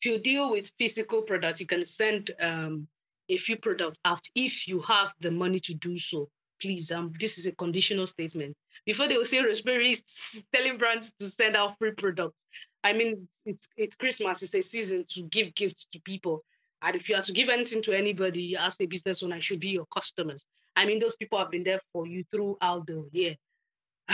if 0.00 0.10
you 0.10 0.18
deal 0.18 0.50
with 0.50 0.70
physical 0.78 1.22
products, 1.22 1.60
you 1.60 1.66
can 1.66 1.84
send 1.84 2.30
um, 2.40 2.88
a 3.28 3.36
few 3.36 3.56
products 3.56 3.98
out 4.04 4.22
if 4.34 4.66
you 4.66 4.80
have 4.80 5.12
the 5.20 5.30
money 5.30 5.60
to 5.60 5.74
do 5.74 5.98
so 5.98 6.28
please, 6.64 6.90
um, 6.90 7.12
this 7.20 7.36
is 7.36 7.44
a 7.44 7.52
conditional 7.52 8.06
statement. 8.06 8.56
Before 8.86 9.06
they 9.06 9.18
will 9.18 9.26
say 9.26 9.40
Rosemary 9.42 9.90
is 9.90 10.44
telling 10.50 10.78
brands 10.78 11.12
to 11.20 11.28
send 11.28 11.56
out 11.56 11.76
free 11.78 11.92
products. 11.92 12.38
I 12.82 12.94
mean, 12.94 13.28
it's 13.44 13.68
it's 13.76 13.96
Christmas, 13.96 14.42
it's 14.42 14.54
a 14.54 14.62
season 14.62 15.04
to 15.10 15.22
give 15.24 15.54
gifts 15.54 15.86
to 15.92 16.00
people. 16.00 16.42
And 16.80 16.96
if 16.96 17.08
you 17.08 17.16
are 17.16 17.22
to 17.22 17.32
give 17.32 17.50
anything 17.50 17.82
to 17.82 17.92
anybody 17.92 18.56
as 18.56 18.76
a 18.80 18.86
business 18.86 19.22
owner, 19.22 19.40
should 19.42 19.60
be 19.60 19.68
your 19.68 19.86
customers. 19.94 20.42
I 20.74 20.86
mean, 20.86 21.00
those 21.00 21.16
people 21.16 21.38
have 21.38 21.50
been 21.50 21.64
there 21.64 21.80
for 21.92 22.06
you 22.06 22.24
throughout 22.32 22.86
the 22.86 23.06
year. 23.12 23.34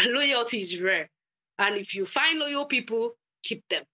Loyalty 0.06 0.60
is 0.60 0.80
rare. 0.80 1.08
And 1.58 1.76
if 1.76 1.94
you 1.94 2.04
find 2.04 2.38
loyal 2.40 2.64
people, 2.64 3.12
keep 3.44 3.62
them. 3.70 3.84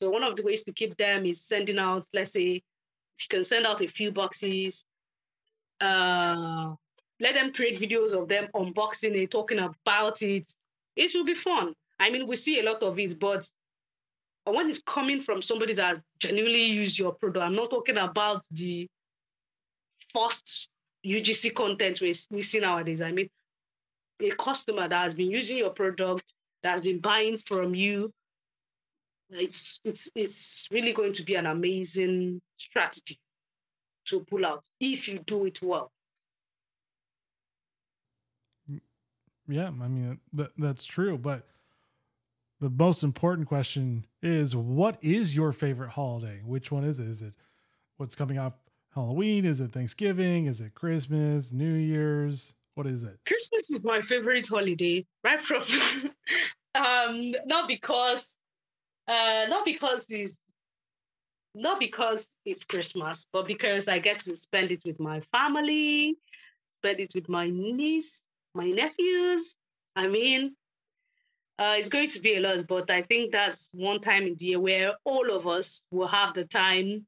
So 0.00 0.10
one 0.10 0.24
of 0.24 0.36
the 0.36 0.42
ways 0.42 0.62
to 0.64 0.72
keep 0.72 0.96
them 0.96 1.26
is 1.26 1.42
sending 1.42 1.78
out, 1.78 2.06
let's 2.12 2.32
say, 2.32 2.48
if 3.18 3.20
you 3.24 3.28
can 3.30 3.44
send 3.44 3.66
out 3.66 3.80
a 3.80 3.88
few 3.88 4.12
boxes, 4.12 4.84
uh, 5.80 6.74
let 7.20 7.34
them 7.34 7.52
create 7.52 7.80
videos 7.80 8.12
of 8.12 8.28
them 8.28 8.48
unboxing 8.54 9.14
it, 9.14 9.30
talking 9.30 9.58
about 9.58 10.22
it. 10.22 10.46
It 10.96 11.08
should 11.08 11.26
be 11.26 11.34
fun. 11.34 11.74
I 11.98 12.10
mean, 12.10 12.26
we 12.26 12.36
see 12.36 12.60
a 12.60 12.62
lot 12.62 12.82
of 12.82 12.98
it, 12.98 13.18
but 13.18 13.48
when 14.44 14.68
it's 14.68 14.82
coming 14.82 15.20
from 15.20 15.42
somebody 15.42 15.72
that 15.74 16.00
genuinely 16.18 16.66
use 16.66 16.98
your 16.98 17.12
product, 17.12 17.44
I'm 17.44 17.56
not 17.56 17.70
talking 17.70 17.96
about 17.96 18.42
the 18.50 18.86
first 20.12 20.68
UGC 21.04 21.54
content 21.54 22.00
we, 22.00 22.14
we 22.30 22.42
see 22.42 22.60
nowadays. 22.60 23.00
I 23.00 23.12
mean, 23.12 23.28
a 24.20 24.30
customer 24.30 24.88
that 24.88 25.02
has 25.02 25.14
been 25.14 25.30
using 25.30 25.56
your 25.56 25.70
product, 25.70 26.24
that 26.62 26.70
has 26.70 26.80
been 26.80 27.00
buying 27.00 27.38
from 27.38 27.74
you, 27.74 28.12
it's 29.30 29.80
it's 29.84 30.08
it's 30.14 30.68
really 30.70 30.92
going 30.92 31.12
to 31.12 31.22
be 31.24 31.34
an 31.34 31.46
amazing 31.46 32.40
strategy 32.56 33.18
to 34.06 34.20
pull 34.20 34.46
out 34.46 34.62
if 34.80 35.08
you 35.08 35.18
do 35.20 35.46
it 35.46 35.60
well. 35.62 35.90
Yeah, 39.48 39.68
I 39.68 39.88
mean 39.88 40.20
that 40.32 40.52
that's 40.58 40.84
true, 40.84 41.18
but 41.18 41.46
the 42.60 42.70
most 42.70 43.02
important 43.02 43.48
question 43.48 44.06
is 44.22 44.56
what 44.56 44.98
is 45.02 45.36
your 45.36 45.52
favorite 45.52 45.90
holiday? 45.90 46.40
Which 46.44 46.70
one 46.72 46.84
is 46.84 47.00
it? 47.00 47.08
Is 47.08 47.22
it 47.22 47.34
what's 47.96 48.14
coming 48.16 48.38
up 48.38 48.60
Halloween? 48.94 49.44
Is 49.44 49.60
it 49.60 49.72
Thanksgiving? 49.72 50.46
Is 50.46 50.60
it 50.60 50.74
Christmas, 50.74 51.52
New 51.52 51.74
Year's? 51.74 52.54
What 52.74 52.86
is 52.86 53.02
it? 53.02 53.18
Christmas 53.26 53.70
is 53.70 53.84
my 53.84 54.00
favorite 54.02 54.48
holiday, 54.48 55.04
right 55.24 55.40
from 55.40 55.62
um 56.74 57.32
not 57.46 57.68
because 57.68 58.38
Uh, 59.08 59.46
not 59.48 59.64
because 59.64 60.06
it's 60.10 60.40
not 61.54 61.80
because 61.80 62.28
it's 62.44 62.64
Christmas, 62.64 63.26
but 63.32 63.46
because 63.46 63.88
I 63.88 63.98
get 63.98 64.20
to 64.20 64.36
spend 64.36 64.70
it 64.70 64.82
with 64.84 65.00
my 65.00 65.20
family, 65.32 66.16
spend 66.80 67.00
it 67.00 67.12
with 67.14 67.28
my 67.28 67.48
niece, 67.50 68.22
my 68.56 68.70
nephews. 68.70 69.56
I 69.94 70.08
mean, 70.08 70.56
uh, 71.58 71.74
it's 71.78 71.88
going 71.88 72.10
to 72.10 72.20
be 72.20 72.36
a 72.36 72.40
lot, 72.40 72.66
but 72.66 72.90
I 72.90 73.02
think 73.02 73.32
that's 73.32 73.68
one 73.72 74.00
time 74.00 74.26
in 74.26 74.34
the 74.36 74.46
year 74.46 74.60
where 74.60 74.92
all 75.04 75.30
of 75.30 75.46
us 75.46 75.82
will 75.90 76.08
have 76.08 76.34
the 76.34 76.44
time 76.44 77.06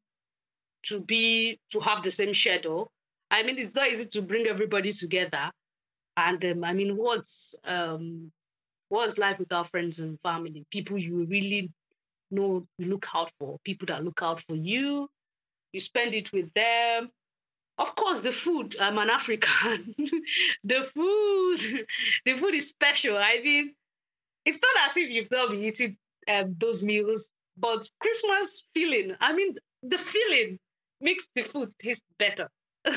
to 0.84 1.00
be 1.00 1.60
to 1.72 1.80
have 1.80 2.02
the 2.02 2.10
same 2.10 2.34
schedule. 2.34 2.90
I 3.30 3.42
mean, 3.42 3.58
it's 3.58 3.74
not 3.74 3.88
easy 3.88 4.06
to 4.06 4.22
bring 4.22 4.46
everybody 4.46 4.92
together, 4.92 5.50
and 6.16 6.42
um, 6.44 6.64
I 6.64 6.72
mean, 6.72 6.96
what's 6.96 7.54
um, 7.64 8.32
what's 8.88 9.18
life 9.18 9.38
without 9.38 9.70
friends 9.70 10.00
and 10.00 10.18
family? 10.22 10.64
People 10.70 10.98
you 10.98 11.24
really 11.24 11.70
know 12.30 12.66
you 12.78 12.86
look 12.86 13.06
out 13.14 13.30
for, 13.38 13.58
people 13.64 13.86
that 13.86 14.04
look 14.04 14.22
out 14.22 14.40
for 14.40 14.54
you. 14.54 15.08
You 15.72 15.80
spend 15.80 16.14
it 16.14 16.32
with 16.32 16.52
them. 16.54 17.10
Of 17.78 17.94
course, 17.94 18.20
the 18.20 18.32
food. 18.32 18.76
I'm 18.80 18.98
an 18.98 19.10
African. 19.10 19.94
the 20.64 20.90
food, 20.94 21.86
the 22.24 22.34
food 22.34 22.54
is 22.54 22.68
special. 22.68 23.16
I 23.16 23.40
mean, 23.42 23.74
it's 24.44 24.58
not 24.60 24.90
as 24.90 24.96
if 24.96 25.08
you've 25.10 25.30
not 25.30 25.50
been 25.50 25.60
eating 25.60 25.96
um, 26.28 26.56
those 26.58 26.82
meals, 26.82 27.30
but 27.56 27.88
Christmas 28.00 28.64
feeling. 28.74 29.14
I 29.20 29.32
mean, 29.32 29.54
the 29.82 29.98
feeling 29.98 30.58
makes 31.00 31.28
the 31.34 31.42
food 31.42 31.72
taste 31.80 32.02
better. 32.18 32.48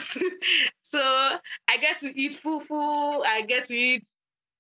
so 0.82 1.00
I 1.68 1.78
get 1.78 2.00
to 2.00 2.20
eat 2.20 2.42
fufu. 2.42 3.24
I 3.26 3.42
get 3.44 3.66
to 3.66 3.78
eat 3.78 4.08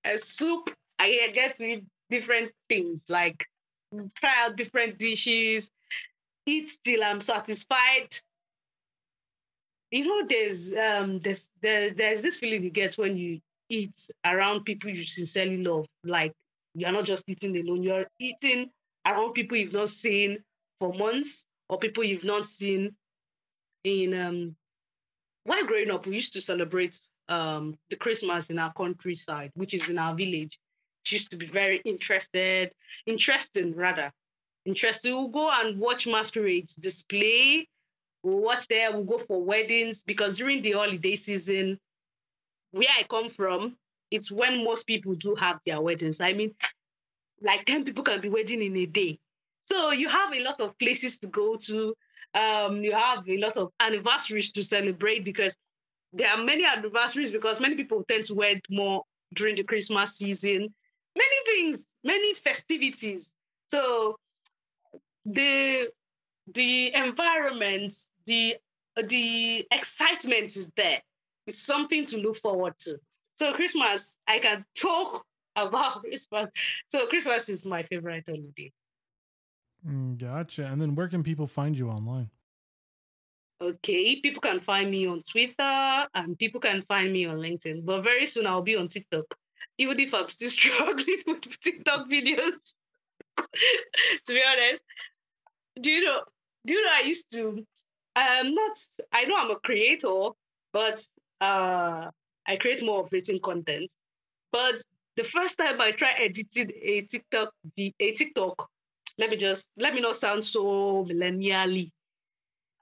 a 0.05 0.19
soup. 0.19 0.69
I 0.99 1.31
get 1.33 1.55
to 1.55 1.65
eat 1.65 1.85
different 2.09 2.51
things 2.69 3.05
like 3.09 3.45
try 4.17 4.33
out 4.45 4.55
different 4.55 4.99
dishes, 4.99 5.71
eat 6.45 6.71
till 6.83 7.03
I'm 7.03 7.21
satisfied. 7.21 8.09
You 9.91 10.05
know, 10.05 10.27
there's 10.27 10.73
um 10.75 11.19
there's 11.19 11.49
there, 11.61 11.91
there's 11.93 12.21
this 12.21 12.37
feeling 12.37 12.63
you 12.63 12.69
get 12.71 12.97
when 12.97 13.17
you 13.17 13.39
eat 13.69 13.95
around 14.25 14.63
people 14.65 14.89
you 14.89 15.05
sincerely 15.05 15.57
love. 15.63 15.85
Like 16.03 16.33
you're 16.73 16.91
not 16.91 17.05
just 17.05 17.23
eating 17.27 17.57
alone, 17.57 17.83
you're 17.83 18.07
eating 18.19 18.71
around 19.05 19.33
people 19.33 19.57
you've 19.57 19.73
not 19.73 19.89
seen 19.89 20.39
for 20.79 20.93
months 20.93 21.45
or 21.69 21.77
people 21.79 22.03
you've 22.03 22.23
not 22.23 22.45
seen 22.45 22.95
in 23.83 24.13
um 24.13 24.55
while 25.43 25.65
growing 25.65 25.91
up, 25.91 26.05
we 26.05 26.15
used 26.15 26.33
to 26.33 26.41
celebrate 26.41 26.99
um 27.29 27.77
the 27.89 27.95
Christmas 27.97 28.49
in 28.49 28.59
our 28.59 28.73
countryside, 28.73 29.51
which 29.55 29.73
is 29.73 29.89
in 29.89 29.97
our 29.99 30.15
village 30.15 30.59
It 31.05 31.11
used 31.11 31.31
to 31.31 31.37
be 31.37 31.47
very 31.47 31.81
interested, 31.85 32.73
interesting 33.05 33.75
rather. 33.75 34.11
Interesting. 34.65 35.15
We'll 35.15 35.29
go 35.29 35.51
and 35.61 35.79
watch 35.79 36.07
masquerades 36.07 36.75
display. 36.75 37.67
We'll 38.23 38.39
watch 38.39 38.67
there. 38.67 38.91
We'll 38.91 39.03
go 39.03 39.17
for 39.17 39.43
weddings 39.43 40.03
because 40.03 40.37
during 40.37 40.61
the 40.61 40.73
holiday 40.73 41.15
season, 41.15 41.79
where 42.71 42.89
I 42.97 43.03
come 43.03 43.29
from, 43.29 43.77
it's 44.11 44.31
when 44.31 44.63
most 44.63 44.85
people 44.85 45.15
do 45.15 45.35
have 45.35 45.59
their 45.65 45.81
weddings. 45.81 46.21
I 46.21 46.33
mean, 46.33 46.53
like 47.41 47.65
10 47.65 47.83
people 47.85 48.03
can 48.03 48.21
be 48.21 48.29
wedding 48.29 48.61
in 48.61 48.75
a 48.77 48.85
day. 48.85 49.19
So 49.65 49.91
you 49.91 50.09
have 50.09 50.33
a 50.35 50.43
lot 50.43 50.59
of 50.61 50.77
places 50.79 51.17
to 51.19 51.27
go 51.27 51.55
to. 51.55 51.95
Um, 52.33 52.83
you 52.83 52.93
have 52.93 53.27
a 53.27 53.37
lot 53.37 53.57
of 53.57 53.71
anniversaries 53.79 54.51
to 54.51 54.63
celebrate 54.63 55.25
because 55.25 55.55
there 56.13 56.29
are 56.29 56.43
many 56.43 56.65
anniversaries 56.65 57.31
because 57.31 57.59
many 57.59 57.75
people 57.75 58.03
tend 58.07 58.25
to 58.25 58.35
wed 58.35 58.61
more 58.69 59.03
during 59.33 59.55
the 59.55 59.63
Christmas 59.63 60.17
season 60.17 60.73
many 61.15 61.35
things, 61.45 61.85
many 62.03 62.33
festivities. 62.33 63.33
So 63.67 64.17
the 65.25 65.89
the 66.53 66.93
environment, 66.95 67.93
the 68.31 68.55
the 69.07 69.65
excitement 69.71 70.55
is 70.55 70.71
there. 70.75 71.01
It's 71.47 71.61
something 71.61 72.05
to 72.07 72.17
look 72.17 72.37
forward 72.37 72.75
to. 72.79 72.97
So 73.35 73.53
Christmas, 73.53 74.19
I 74.27 74.39
can 74.39 74.65
talk 74.75 75.25
about 75.55 76.01
Christmas. 76.01 76.49
So 76.89 77.07
Christmas 77.07 77.49
is 77.49 77.65
my 77.65 77.83
favorite 77.83 78.23
holiday. 78.27 78.71
Mm, 79.87 80.17
gotcha. 80.17 80.65
And 80.65 80.81
then 80.81 80.95
where 80.95 81.09
can 81.09 81.23
people 81.23 81.47
find 81.47 81.77
you 81.77 81.89
online? 81.89 82.29
Okay, 83.61 84.19
people 84.21 84.41
can 84.41 84.59
find 84.59 84.89
me 84.89 85.07
on 85.07 85.23
Twitter 85.23 86.07
and 86.15 86.37
people 86.37 86.59
can 86.59 86.81
find 86.83 87.11
me 87.11 87.25
on 87.25 87.37
LinkedIn. 87.37 87.85
But 87.85 88.03
very 88.03 88.25
soon 88.25 88.47
I'll 88.47 88.61
be 88.61 88.75
on 88.75 88.87
TikTok 88.87 89.25
even 89.77 89.99
if 89.99 90.13
I'm 90.13 90.29
still 90.29 90.49
struggling 90.57 91.23
with 91.27 91.59
TikTok 91.59 92.09
videos. 92.09 92.75
to 93.37 94.29
be 94.29 94.41
honest, 94.47 94.83
do 95.79 95.89
you 95.89 96.03
know? 96.05 96.21
Do 96.65 96.73
you 96.73 96.83
know 96.83 96.91
I 96.93 97.07
used 97.07 97.31
to? 97.31 97.65
I'm 98.15 98.53
not. 98.53 98.77
I 99.11 99.25
know 99.25 99.35
I'm 99.37 99.51
a 99.51 99.55
creator, 99.55 100.29
but 100.73 101.03
uh, 101.39 102.09
I 102.47 102.55
create 102.59 102.83
more 102.83 103.03
of 103.03 103.11
written 103.11 103.39
content. 103.43 103.91
But 104.51 104.81
the 105.15 105.23
first 105.23 105.57
time 105.57 105.79
I 105.79 105.91
tried 105.91 106.15
editing 106.19 106.71
a 106.81 107.01
TikTok, 107.01 107.53
a 107.77 108.11
TikTok, 108.13 108.69
let 109.17 109.29
me 109.29 109.37
just 109.37 109.67
let 109.77 109.93
me 109.93 110.01
not 110.01 110.15
sound 110.17 110.45
so 110.45 111.05
millennially. 111.05 111.91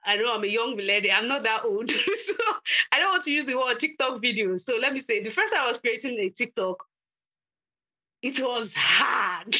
I 0.04 0.16
know 0.16 0.34
I'm 0.34 0.44
a 0.44 0.46
young 0.46 0.76
millennial. 0.76 1.14
I'm 1.16 1.28
not 1.28 1.42
that 1.44 1.64
old. 1.64 1.90
so 1.90 2.34
I 2.92 2.98
don't 2.98 3.12
want 3.12 3.24
to 3.24 3.30
use 3.32 3.44
the 3.44 3.56
word 3.56 3.78
TikTok 3.78 4.20
video. 4.20 4.56
So 4.56 4.78
let 4.80 4.92
me 4.92 5.00
say 5.00 5.22
the 5.22 5.30
first 5.30 5.52
time 5.52 5.62
I 5.64 5.68
was 5.68 5.78
creating 5.78 6.18
a 6.18 6.30
TikTok, 6.30 6.82
it 8.22 8.40
was 8.40 8.74
hard. 8.76 9.54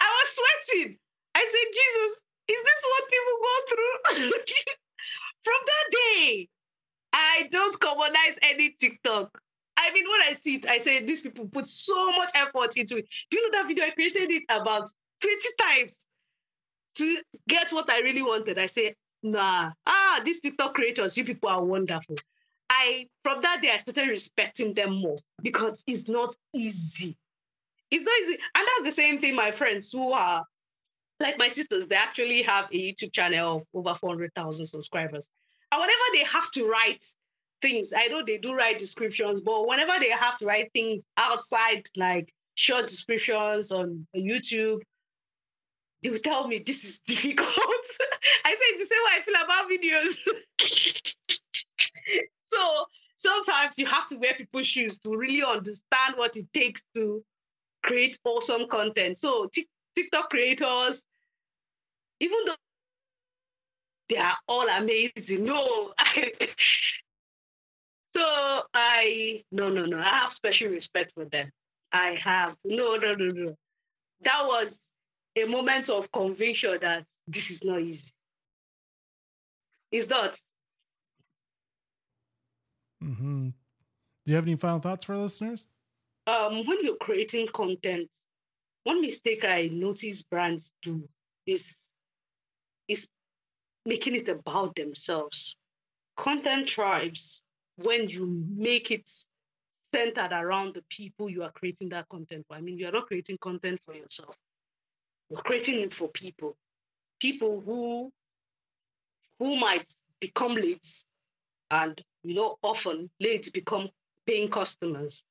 I 0.00 0.08
was 0.08 0.38
sweating. 0.38 0.98
I 1.34 1.40
said, 1.40 1.68
Jesus, 1.74 2.24
is 2.48 2.62
this 2.64 2.84
what 2.90 3.10
people 3.10 3.38
go 3.46 3.54
through? 3.68 3.94
From 5.44 5.60
that 5.66 5.86
day, 5.90 6.48
Don't 7.50 7.78
commonize 7.80 8.38
any 8.42 8.74
TikTok. 8.78 9.30
I 9.76 9.92
mean, 9.92 10.04
when 10.08 10.20
I 10.22 10.34
see 10.34 10.56
it, 10.56 10.66
I 10.66 10.78
say 10.78 11.04
these 11.04 11.20
people 11.20 11.46
put 11.46 11.66
so 11.66 12.10
much 12.12 12.30
effort 12.34 12.76
into 12.76 12.96
it. 12.96 13.08
Do 13.30 13.38
you 13.38 13.50
know 13.50 13.58
that 13.58 13.68
video? 13.68 13.84
I 13.84 13.90
created 13.90 14.30
it 14.30 14.42
about 14.48 14.90
20 15.22 15.38
times 15.60 16.04
to 16.96 17.18
get 17.48 17.72
what 17.72 17.90
I 17.90 18.00
really 18.00 18.22
wanted. 18.22 18.58
I 18.58 18.66
say, 18.66 18.94
nah, 19.22 19.70
ah, 19.86 20.20
these 20.24 20.40
TikTok 20.40 20.74
creators, 20.74 21.16
you 21.16 21.24
people 21.24 21.48
are 21.48 21.64
wonderful. 21.64 22.16
I 22.70 23.06
from 23.24 23.40
that 23.42 23.62
day 23.62 23.70
I 23.72 23.78
started 23.78 24.08
respecting 24.10 24.74
them 24.74 25.00
more 25.00 25.16
because 25.42 25.82
it's 25.86 26.08
not 26.08 26.34
easy. 26.54 27.16
It's 27.90 28.04
not 28.04 28.20
easy. 28.22 28.38
And 28.54 28.66
that's 28.66 28.94
the 28.94 29.02
same 29.02 29.20
thing, 29.20 29.34
my 29.34 29.50
friends 29.50 29.90
who 29.90 30.12
are 30.12 30.44
like 31.20 31.38
my 31.38 31.48
sisters, 31.48 31.86
they 31.86 31.96
actually 31.96 32.42
have 32.42 32.66
a 32.72 32.76
YouTube 32.76 33.12
channel 33.12 33.56
of 33.56 33.64
over 33.74 33.94
400,000 33.94 34.66
subscribers. 34.66 35.28
And 35.72 35.80
whenever 35.80 35.98
they 36.12 36.24
have 36.24 36.50
to 36.52 36.66
write 36.66 37.04
things, 37.60 37.92
I 37.96 38.06
know 38.08 38.22
they 38.24 38.38
do 38.38 38.54
write 38.54 38.78
descriptions, 38.78 39.40
but 39.40 39.66
whenever 39.66 39.98
they 40.00 40.10
have 40.10 40.38
to 40.38 40.46
write 40.46 40.70
things 40.72 41.04
outside, 41.16 41.88
like 41.96 42.32
short 42.54 42.86
descriptions 42.86 43.72
on 43.72 44.06
YouTube, 44.16 44.82
they 46.02 46.10
will 46.10 46.18
tell 46.18 46.46
me 46.46 46.58
this 46.58 46.84
is 46.84 46.98
difficult. 47.06 47.48
I 48.44 48.50
say 48.50 48.66
it's 48.74 48.88
the 48.88 48.94
same 48.94 49.02
way 49.04 49.12
I 49.14 49.20
feel 49.22 49.36
about 49.44 49.70
videos. 49.70 50.28
so 52.46 52.86
sometimes 53.16 53.78
you 53.78 53.86
have 53.86 54.06
to 54.08 54.16
wear 54.16 54.34
people's 54.34 54.66
shoes 54.66 54.98
to 55.00 55.16
really 55.16 55.44
understand 55.44 56.14
what 56.16 56.36
it 56.36 56.52
takes 56.52 56.84
to 56.94 57.24
create 57.82 58.18
awesome 58.24 58.68
content. 58.68 59.18
So 59.18 59.48
TikTok 59.96 60.30
creators, 60.30 61.04
even 62.20 62.38
though 62.46 62.54
they 64.08 64.16
are 64.16 64.36
all 64.46 64.68
amazing, 64.68 65.44
no. 65.44 65.92
so 68.14 68.62
I 68.74 69.44
no 69.52 69.68
no 69.68 69.84
no. 69.84 69.98
I 69.98 70.20
have 70.20 70.32
special 70.32 70.68
respect 70.68 71.12
for 71.14 71.24
them. 71.24 71.50
I 71.92 72.18
have 72.22 72.54
no 72.64 72.96
no 72.96 73.14
no 73.14 73.30
no. 73.32 73.54
That 74.22 74.44
was 74.46 74.78
a 75.36 75.44
moment 75.44 75.88
of 75.88 76.10
conviction 76.12 76.78
that 76.80 77.04
this 77.26 77.50
is 77.50 77.62
not 77.62 77.80
easy. 77.80 78.10
It's 79.90 80.08
not. 80.08 80.38
Mm-hmm. 83.02 83.48
Do 83.48 83.52
you 84.32 84.34
have 84.34 84.44
any 84.44 84.56
final 84.56 84.80
thoughts 84.80 85.04
for 85.04 85.16
listeners? 85.16 85.66
Um, 86.26 86.66
when 86.66 86.78
you're 86.82 86.96
creating 86.96 87.48
content, 87.54 88.10
one 88.84 89.00
mistake 89.00 89.44
I 89.44 89.68
notice 89.72 90.22
brands 90.22 90.72
do 90.82 91.08
is 91.46 91.88
is 92.88 93.08
making 93.86 94.14
it 94.14 94.28
about 94.28 94.74
themselves. 94.74 95.56
Content 96.16 96.68
tribes 96.68 97.42
when 97.84 98.08
you 98.08 98.44
make 98.56 98.92
it 98.92 99.10
centered 99.80 100.32
around 100.32 100.74
the 100.74 100.84
people 100.90 101.30
you 101.30 101.44
are 101.44 101.52
creating 101.52 101.90
that 101.90 102.08
content 102.10 102.46
for. 102.48 102.56
I 102.56 102.62
mean, 102.62 102.78
you 102.78 102.88
are 102.88 102.92
not 102.92 103.08
creating 103.08 103.38
content 103.40 103.80
for 103.86 103.94
yourself. 103.94 104.36
You're 105.30 105.42
creating 105.42 105.80
it 105.80 105.94
for 105.94 106.08
people. 106.08 106.56
People 107.20 107.62
who 107.62 108.12
who 109.40 109.56
might 109.56 109.92
become 110.20 110.54
leads 110.56 111.06
and 111.70 112.02
you 112.24 112.34
know, 112.34 112.58
often 112.62 113.10
leads 113.20 113.50
become 113.50 113.90
paying 114.26 114.48
customers. 114.50 115.24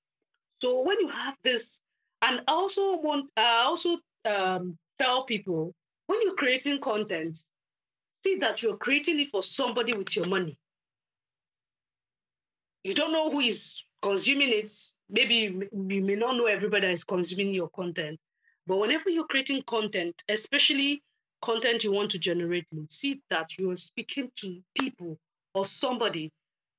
So 0.62 0.82
when 0.84 1.00
you 1.02 1.10
have 1.10 1.36
this 1.44 1.82
And 2.24 2.42
I 2.48 2.54
also 2.54 2.98
want, 2.98 3.32
I 3.38 3.66
also 3.66 4.00
um, 4.26 4.78
tell 5.00 5.26
people 5.26 5.74
when 6.08 6.22
you're 6.24 6.36
creating 6.36 6.80
content, 6.80 7.40
see 8.26 8.38
that 8.38 8.64
you're 8.64 8.78
creating 8.78 9.20
it 9.22 9.30
for 9.30 9.44
somebody 9.44 9.94
with 9.94 10.16
your 10.16 10.28
money. 10.28 10.58
You 12.88 12.94
don't 12.94 13.12
know 13.12 13.30
who 13.30 13.42
is 13.42 13.84
consuming 14.02 14.54
it. 14.54 14.72
Maybe 15.10 15.36
you 15.74 16.02
may 16.02 16.16
not 16.16 16.38
know 16.38 16.46
everybody 16.46 16.88
that 16.88 16.94
is 16.94 17.04
consuming 17.04 17.54
your 17.54 17.68
content. 17.72 18.18
But 18.66 18.78
whenever 18.78 19.10
you're 19.10 19.28
creating 19.28 19.64
content, 19.64 20.24
especially 20.30 21.04
content 21.42 21.84
you 21.84 21.92
want 21.92 22.12
to 22.12 22.18
generate, 22.18 22.66
see 22.88 23.22
that 23.30 23.50
you're 23.60 23.76
speaking 23.76 24.32
to 24.38 24.62
people 24.74 25.20
or 25.54 25.66
somebody, 25.66 26.32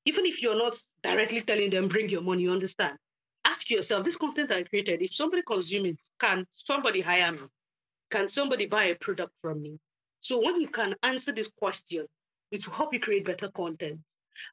even 0.07 0.25
if 0.25 0.41
you're 0.41 0.57
not 0.57 0.83
directly 1.03 1.43
telling 1.43 1.69
them, 1.69 1.89
bring 1.89 2.09
your 2.09 2.23
money, 2.23 2.45
you 2.45 2.53
understand? 2.53 2.97
Ask 3.45 3.69
yourself, 3.69 4.07
this 4.07 4.17
content 4.17 4.51
I 4.51 4.63
created, 4.63 5.03
if 5.03 5.13
somebody 5.13 5.43
consume 5.43 5.85
it, 5.85 5.99
can 6.19 6.47
somebody 6.55 7.03
hire 7.03 7.33
me? 7.33 7.49
Can 8.11 8.31
somebody 8.31 8.65
buy 8.65 8.85
a 8.85 8.95
product 8.95 9.35
from 9.43 9.61
me? 9.61 9.79
So 10.23 10.39
when 10.43 10.59
you 10.59 10.69
can 10.69 10.95
answer 11.03 11.33
this 11.33 11.49
question, 11.49 12.07
it 12.51 12.67
will 12.67 12.75
help 12.77 12.95
you 12.95 13.01
create 13.01 13.27
better 13.27 13.51
content. 13.51 14.01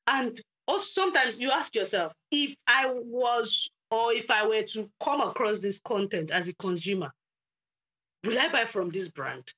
And 0.06 0.42
also 0.68 0.86
sometimes 0.86 1.40
you 1.40 1.52
ask 1.52 1.76
yourself, 1.76 2.14
if 2.32 2.56
I 2.68 2.92
was 2.92 3.70
or 3.92 4.14
if 4.14 4.30
I 4.32 4.48
were 4.48 4.64
to 4.64 4.90
come 5.04 5.22
across 5.22 5.60
this 5.60 5.80
content 5.80 6.32
as 6.32 6.48
a 6.48 6.54
consumer, 6.54 7.12
will 8.24 8.38
I 8.40 8.50
buy 8.50 8.66
from 8.66 8.90
this 8.90 9.10
brand? 9.10 9.54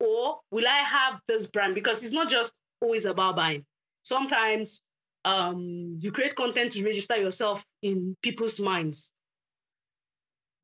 Or 0.00 0.40
will 0.50 0.66
I 0.66 0.78
have 0.78 1.20
this 1.28 1.46
brand? 1.46 1.74
Because 1.74 2.02
it's 2.02 2.12
not 2.12 2.30
just 2.30 2.52
always 2.80 3.04
about 3.04 3.36
buying. 3.36 3.64
Sometimes 4.02 4.82
um, 5.24 5.98
you 6.00 6.10
create 6.10 6.34
content, 6.34 6.72
to 6.72 6.84
register 6.84 7.16
yourself 7.16 7.64
in 7.82 8.16
people's 8.22 8.58
minds. 8.58 9.12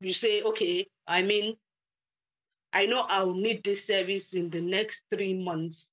You 0.00 0.12
say, 0.12 0.42
okay, 0.42 0.86
I 1.06 1.22
mean, 1.22 1.56
I 2.72 2.86
know 2.86 3.00
I'll 3.08 3.34
need 3.34 3.62
this 3.64 3.84
service 3.84 4.34
in 4.34 4.50
the 4.50 4.60
next 4.60 5.04
three 5.12 5.34
months. 5.34 5.90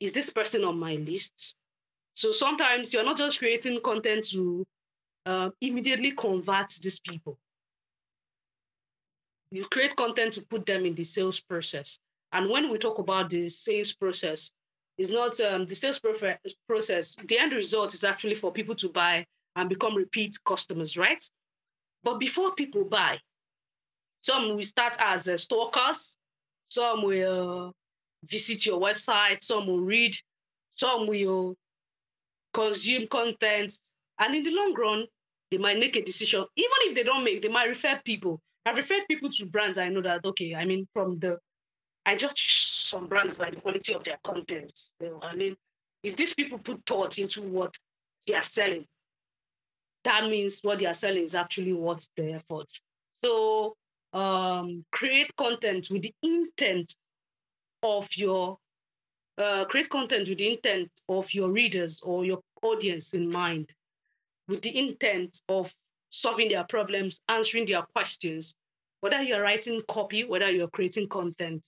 Is 0.00 0.12
this 0.12 0.30
person 0.30 0.64
on 0.64 0.78
my 0.78 0.96
list? 0.96 1.54
So 2.20 2.32
sometimes 2.32 2.92
you're 2.92 3.02
not 3.02 3.16
just 3.16 3.38
creating 3.38 3.80
content 3.80 4.26
to 4.32 4.66
uh, 5.24 5.48
immediately 5.62 6.10
convert 6.10 6.68
these 6.82 7.00
people. 7.00 7.38
You 9.50 9.64
create 9.64 9.96
content 9.96 10.34
to 10.34 10.42
put 10.42 10.66
them 10.66 10.84
in 10.84 10.94
the 10.94 11.02
sales 11.02 11.40
process. 11.40 11.98
And 12.32 12.50
when 12.50 12.70
we 12.70 12.76
talk 12.76 12.98
about 12.98 13.30
the 13.30 13.48
sales 13.48 13.94
process, 13.94 14.50
it's 14.98 15.08
not 15.08 15.40
um, 15.40 15.64
the 15.64 15.74
sales 15.74 15.98
process. 16.68 17.16
The 17.26 17.38
end 17.38 17.52
result 17.52 17.94
is 17.94 18.04
actually 18.04 18.34
for 18.34 18.52
people 18.52 18.74
to 18.74 18.90
buy 18.90 19.24
and 19.56 19.70
become 19.70 19.96
repeat 19.96 20.36
customers, 20.44 20.98
right? 20.98 21.24
But 22.04 22.20
before 22.20 22.54
people 22.54 22.84
buy, 22.84 23.18
some 24.20 24.56
will 24.56 24.62
start 24.62 24.94
as 24.98 25.26
uh, 25.26 25.38
stalkers, 25.38 26.18
some 26.68 27.02
will 27.02 27.72
visit 28.24 28.66
your 28.66 28.78
website, 28.78 29.42
some 29.42 29.66
will 29.66 29.80
read, 29.80 30.14
some 30.76 31.06
will 31.06 31.56
consume 32.52 33.06
content. 33.08 33.74
And 34.18 34.34
in 34.34 34.42
the 34.42 34.52
long 34.52 34.74
run, 34.74 35.06
they 35.50 35.58
might 35.58 35.78
make 35.78 35.96
a 35.96 36.02
decision. 36.04 36.44
Even 36.56 36.76
if 36.82 36.94
they 36.94 37.02
don't 37.02 37.24
make, 37.24 37.42
they 37.42 37.48
might 37.48 37.68
refer 37.68 38.00
people. 38.04 38.40
I've 38.66 38.76
referred 38.76 39.02
people 39.08 39.30
to 39.30 39.46
brands. 39.46 39.78
I 39.78 39.88
know 39.88 40.02
that, 40.02 40.24
okay, 40.24 40.54
I 40.54 40.64
mean, 40.64 40.86
from 40.92 41.18
the, 41.18 41.38
I 42.06 42.14
judge 42.16 42.84
some 42.84 43.06
brands 43.06 43.34
by 43.34 43.50
the 43.50 43.56
quality 43.56 43.94
of 43.94 44.04
their 44.04 44.18
content. 44.22 44.72
I 45.22 45.34
mean, 45.34 45.56
if 46.02 46.16
these 46.16 46.34
people 46.34 46.58
put 46.58 46.84
thought 46.86 47.18
into 47.18 47.42
what 47.42 47.74
they 48.26 48.34
are 48.34 48.42
selling, 48.42 48.86
that 50.04 50.24
means 50.24 50.60
what 50.62 50.78
they 50.78 50.86
are 50.86 50.94
selling 50.94 51.24
is 51.24 51.34
actually 51.34 51.72
worth 51.72 52.08
the 52.16 52.32
effort. 52.32 52.66
So 53.24 53.74
um, 54.12 54.84
create 54.92 55.34
content 55.36 55.88
with 55.90 56.02
the 56.02 56.14
intent 56.22 56.94
of 57.82 58.08
your 58.16 58.58
uh, 59.40 59.64
create 59.64 59.88
content 59.88 60.28
with 60.28 60.38
the 60.38 60.52
intent 60.52 60.90
of 61.08 61.32
your 61.32 61.50
readers 61.50 61.98
or 62.02 62.24
your 62.24 62.40
audience 62.62 63.14
in 63.14 63.30
mind, 63.30 63.72
with 64.48 64.62
the 64.62 64.78
intent 64.78 65.40
of 65.48 65.74
solving 66.10 66.48
their 66.48 66.64
problems, 66.64 67.20
answering 67.28 67.66
their 67.66 67.82
questions. 67.82 68.54
Whether 69.00 69.22
you're 69.22 69.42
writing 69.42 69.80
copy, 69.88 70.24
whether 70.24 70.50
you're 70.50 70.68
creating 70.68 71.08
content, 71.08 71.64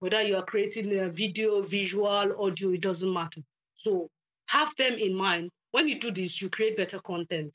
whether 0.00 0.20
you 0.22 0.36
are 0.36 0.44
creating 0.44 0.98
a 0.98 1.08
video, 1.08 1.62
visual, 1.62 2.34
audio, 2.44 2.70
it 2.72 2.80
doesn't 2.80 3.12
matter. 3.12 3.40
So 3.76 4.10
have 4.48 4.74
them 4.76 4.94
in 4.94 5.14
mind. 5.14 5.50
When 5.70 5.88
you 5.88 6.00
do 6.00 6.10
this, 6.10 6.42
you 6.42 6.50
create 6.50 6.76
better 6.76 6.98
content. 6.98 7.54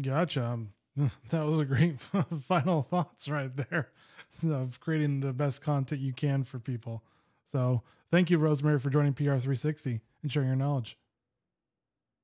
Gotcha. 0.00 0.60
That 1.30 1.46
was 1.46 1.58
a 1.58 1.64
great 1.64 2.00
final 2.46 2.82
thoughts 2.82 3.28
right 3.28 3.54
there 3.56 3.88
of 4.50 4.80
creating 4.80 5.20
the 5.20 5.32
best 5.32 5.62
content 5.62 6.00
you 6.00 6.12
can 6.12 6.44
for 6.44 6.58
people. 6.58 7.02
So 7.46 7.82
thank 8.10 8.30
you, 8.30 8.38
Rosemary, 8.38 8.78
for 8.78 8.90
joining 8.90 9.14
PR360 9.14 10.00
and 10.22 10.32
sharing 10.32 10.48
your 10.48 10.56
knowledge. 10.56 10.96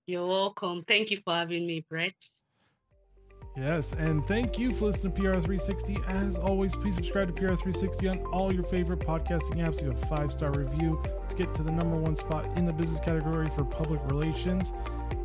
You're 0.07 0.27
welcome. 0.27 0.85
Thank 0.87 1.11
you 1.11 1.21
for 1.25 1.35
having 1.35 1.67
me, 1.67 1.85
Brett. 1.89 2.15
Yes, 3.57 3.95
and 3.95 4.27
thank 4.29 4.59
you 4.59 4.75
for 4.75 4.87
listening 4.87 5.15
to 5.15 5.23
PR360. 5.23 6.07
As 6.09 6.37
always, 6.37 6.77
please 6.77 6.95
subscribe 6.95 7.35
to 7.35 7.43
PR360 7.43 8.11
on 8.11 8.19
all 8.27 8.53
your 8.53 8.65
favorite 8.65 9.01
podcasting 9.01 9.67
apps. 9.67 9.81
You 9.81 9.89
have 9.89 10.03
a 10.03 10.07
five 10.07 10.31
star 10.31 10.53
review. 10.53 11.03
Let's 11.07 11.33
get 11.33 11.55
to 11.55 11.63
the 11.63 11.73
number 11.73 11.99
one 11.99 12.17
spot 12.17 12.47
in 12.59 12.67
the 12.67 12.73
business 12.75 13.01
category 13.01 13.49
for 13.57 13.65
public 13.65 14.05
relations. 14.11 14.73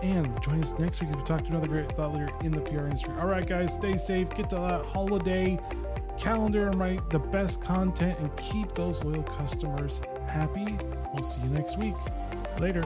And 0.01 0.41
join 0.41 0.63
us 0.63 0.79
next 0.79 1.01
week 1.01 1.09
as 1.09 1.17
we 1.17 1.23
talk 1.23 1.41
to 1.41 1.47
another 1.47 1.67
great 1.67 1.91
thought 1.91 2.13
leader 2.13 2.29
in 2.41 2.51
the 2.51 2.61
PR 2.61 2.85
industry. 2.85 3.13
All 3.19 3.27
right, 3.27 3.45
guys, 3.45 3.75
stay 3.75 3.97
safe. 3.97 4.29
Get 4.29 4.49
to 4.51 4.55
that 4.55 4.85
holiday 4.85 5.59
calendar 6.21 6.67
and 6.67 6.75
write 6.75 7.09
the 7.09 7.19
best 7.19 7.59
content 7.61 8.17
and 8.19 8.35
keep 8.37 8.73
those 8.75 9.03
loyal 9.03 9.23
customers 9.23 9.99
happy. 10.27 10.77
We'll 11.13 11.23
see 11.23 11.41
you 11.41 11.49
next 11.49 11.77
week. 11.77 11.95
Later. 12.59 12.83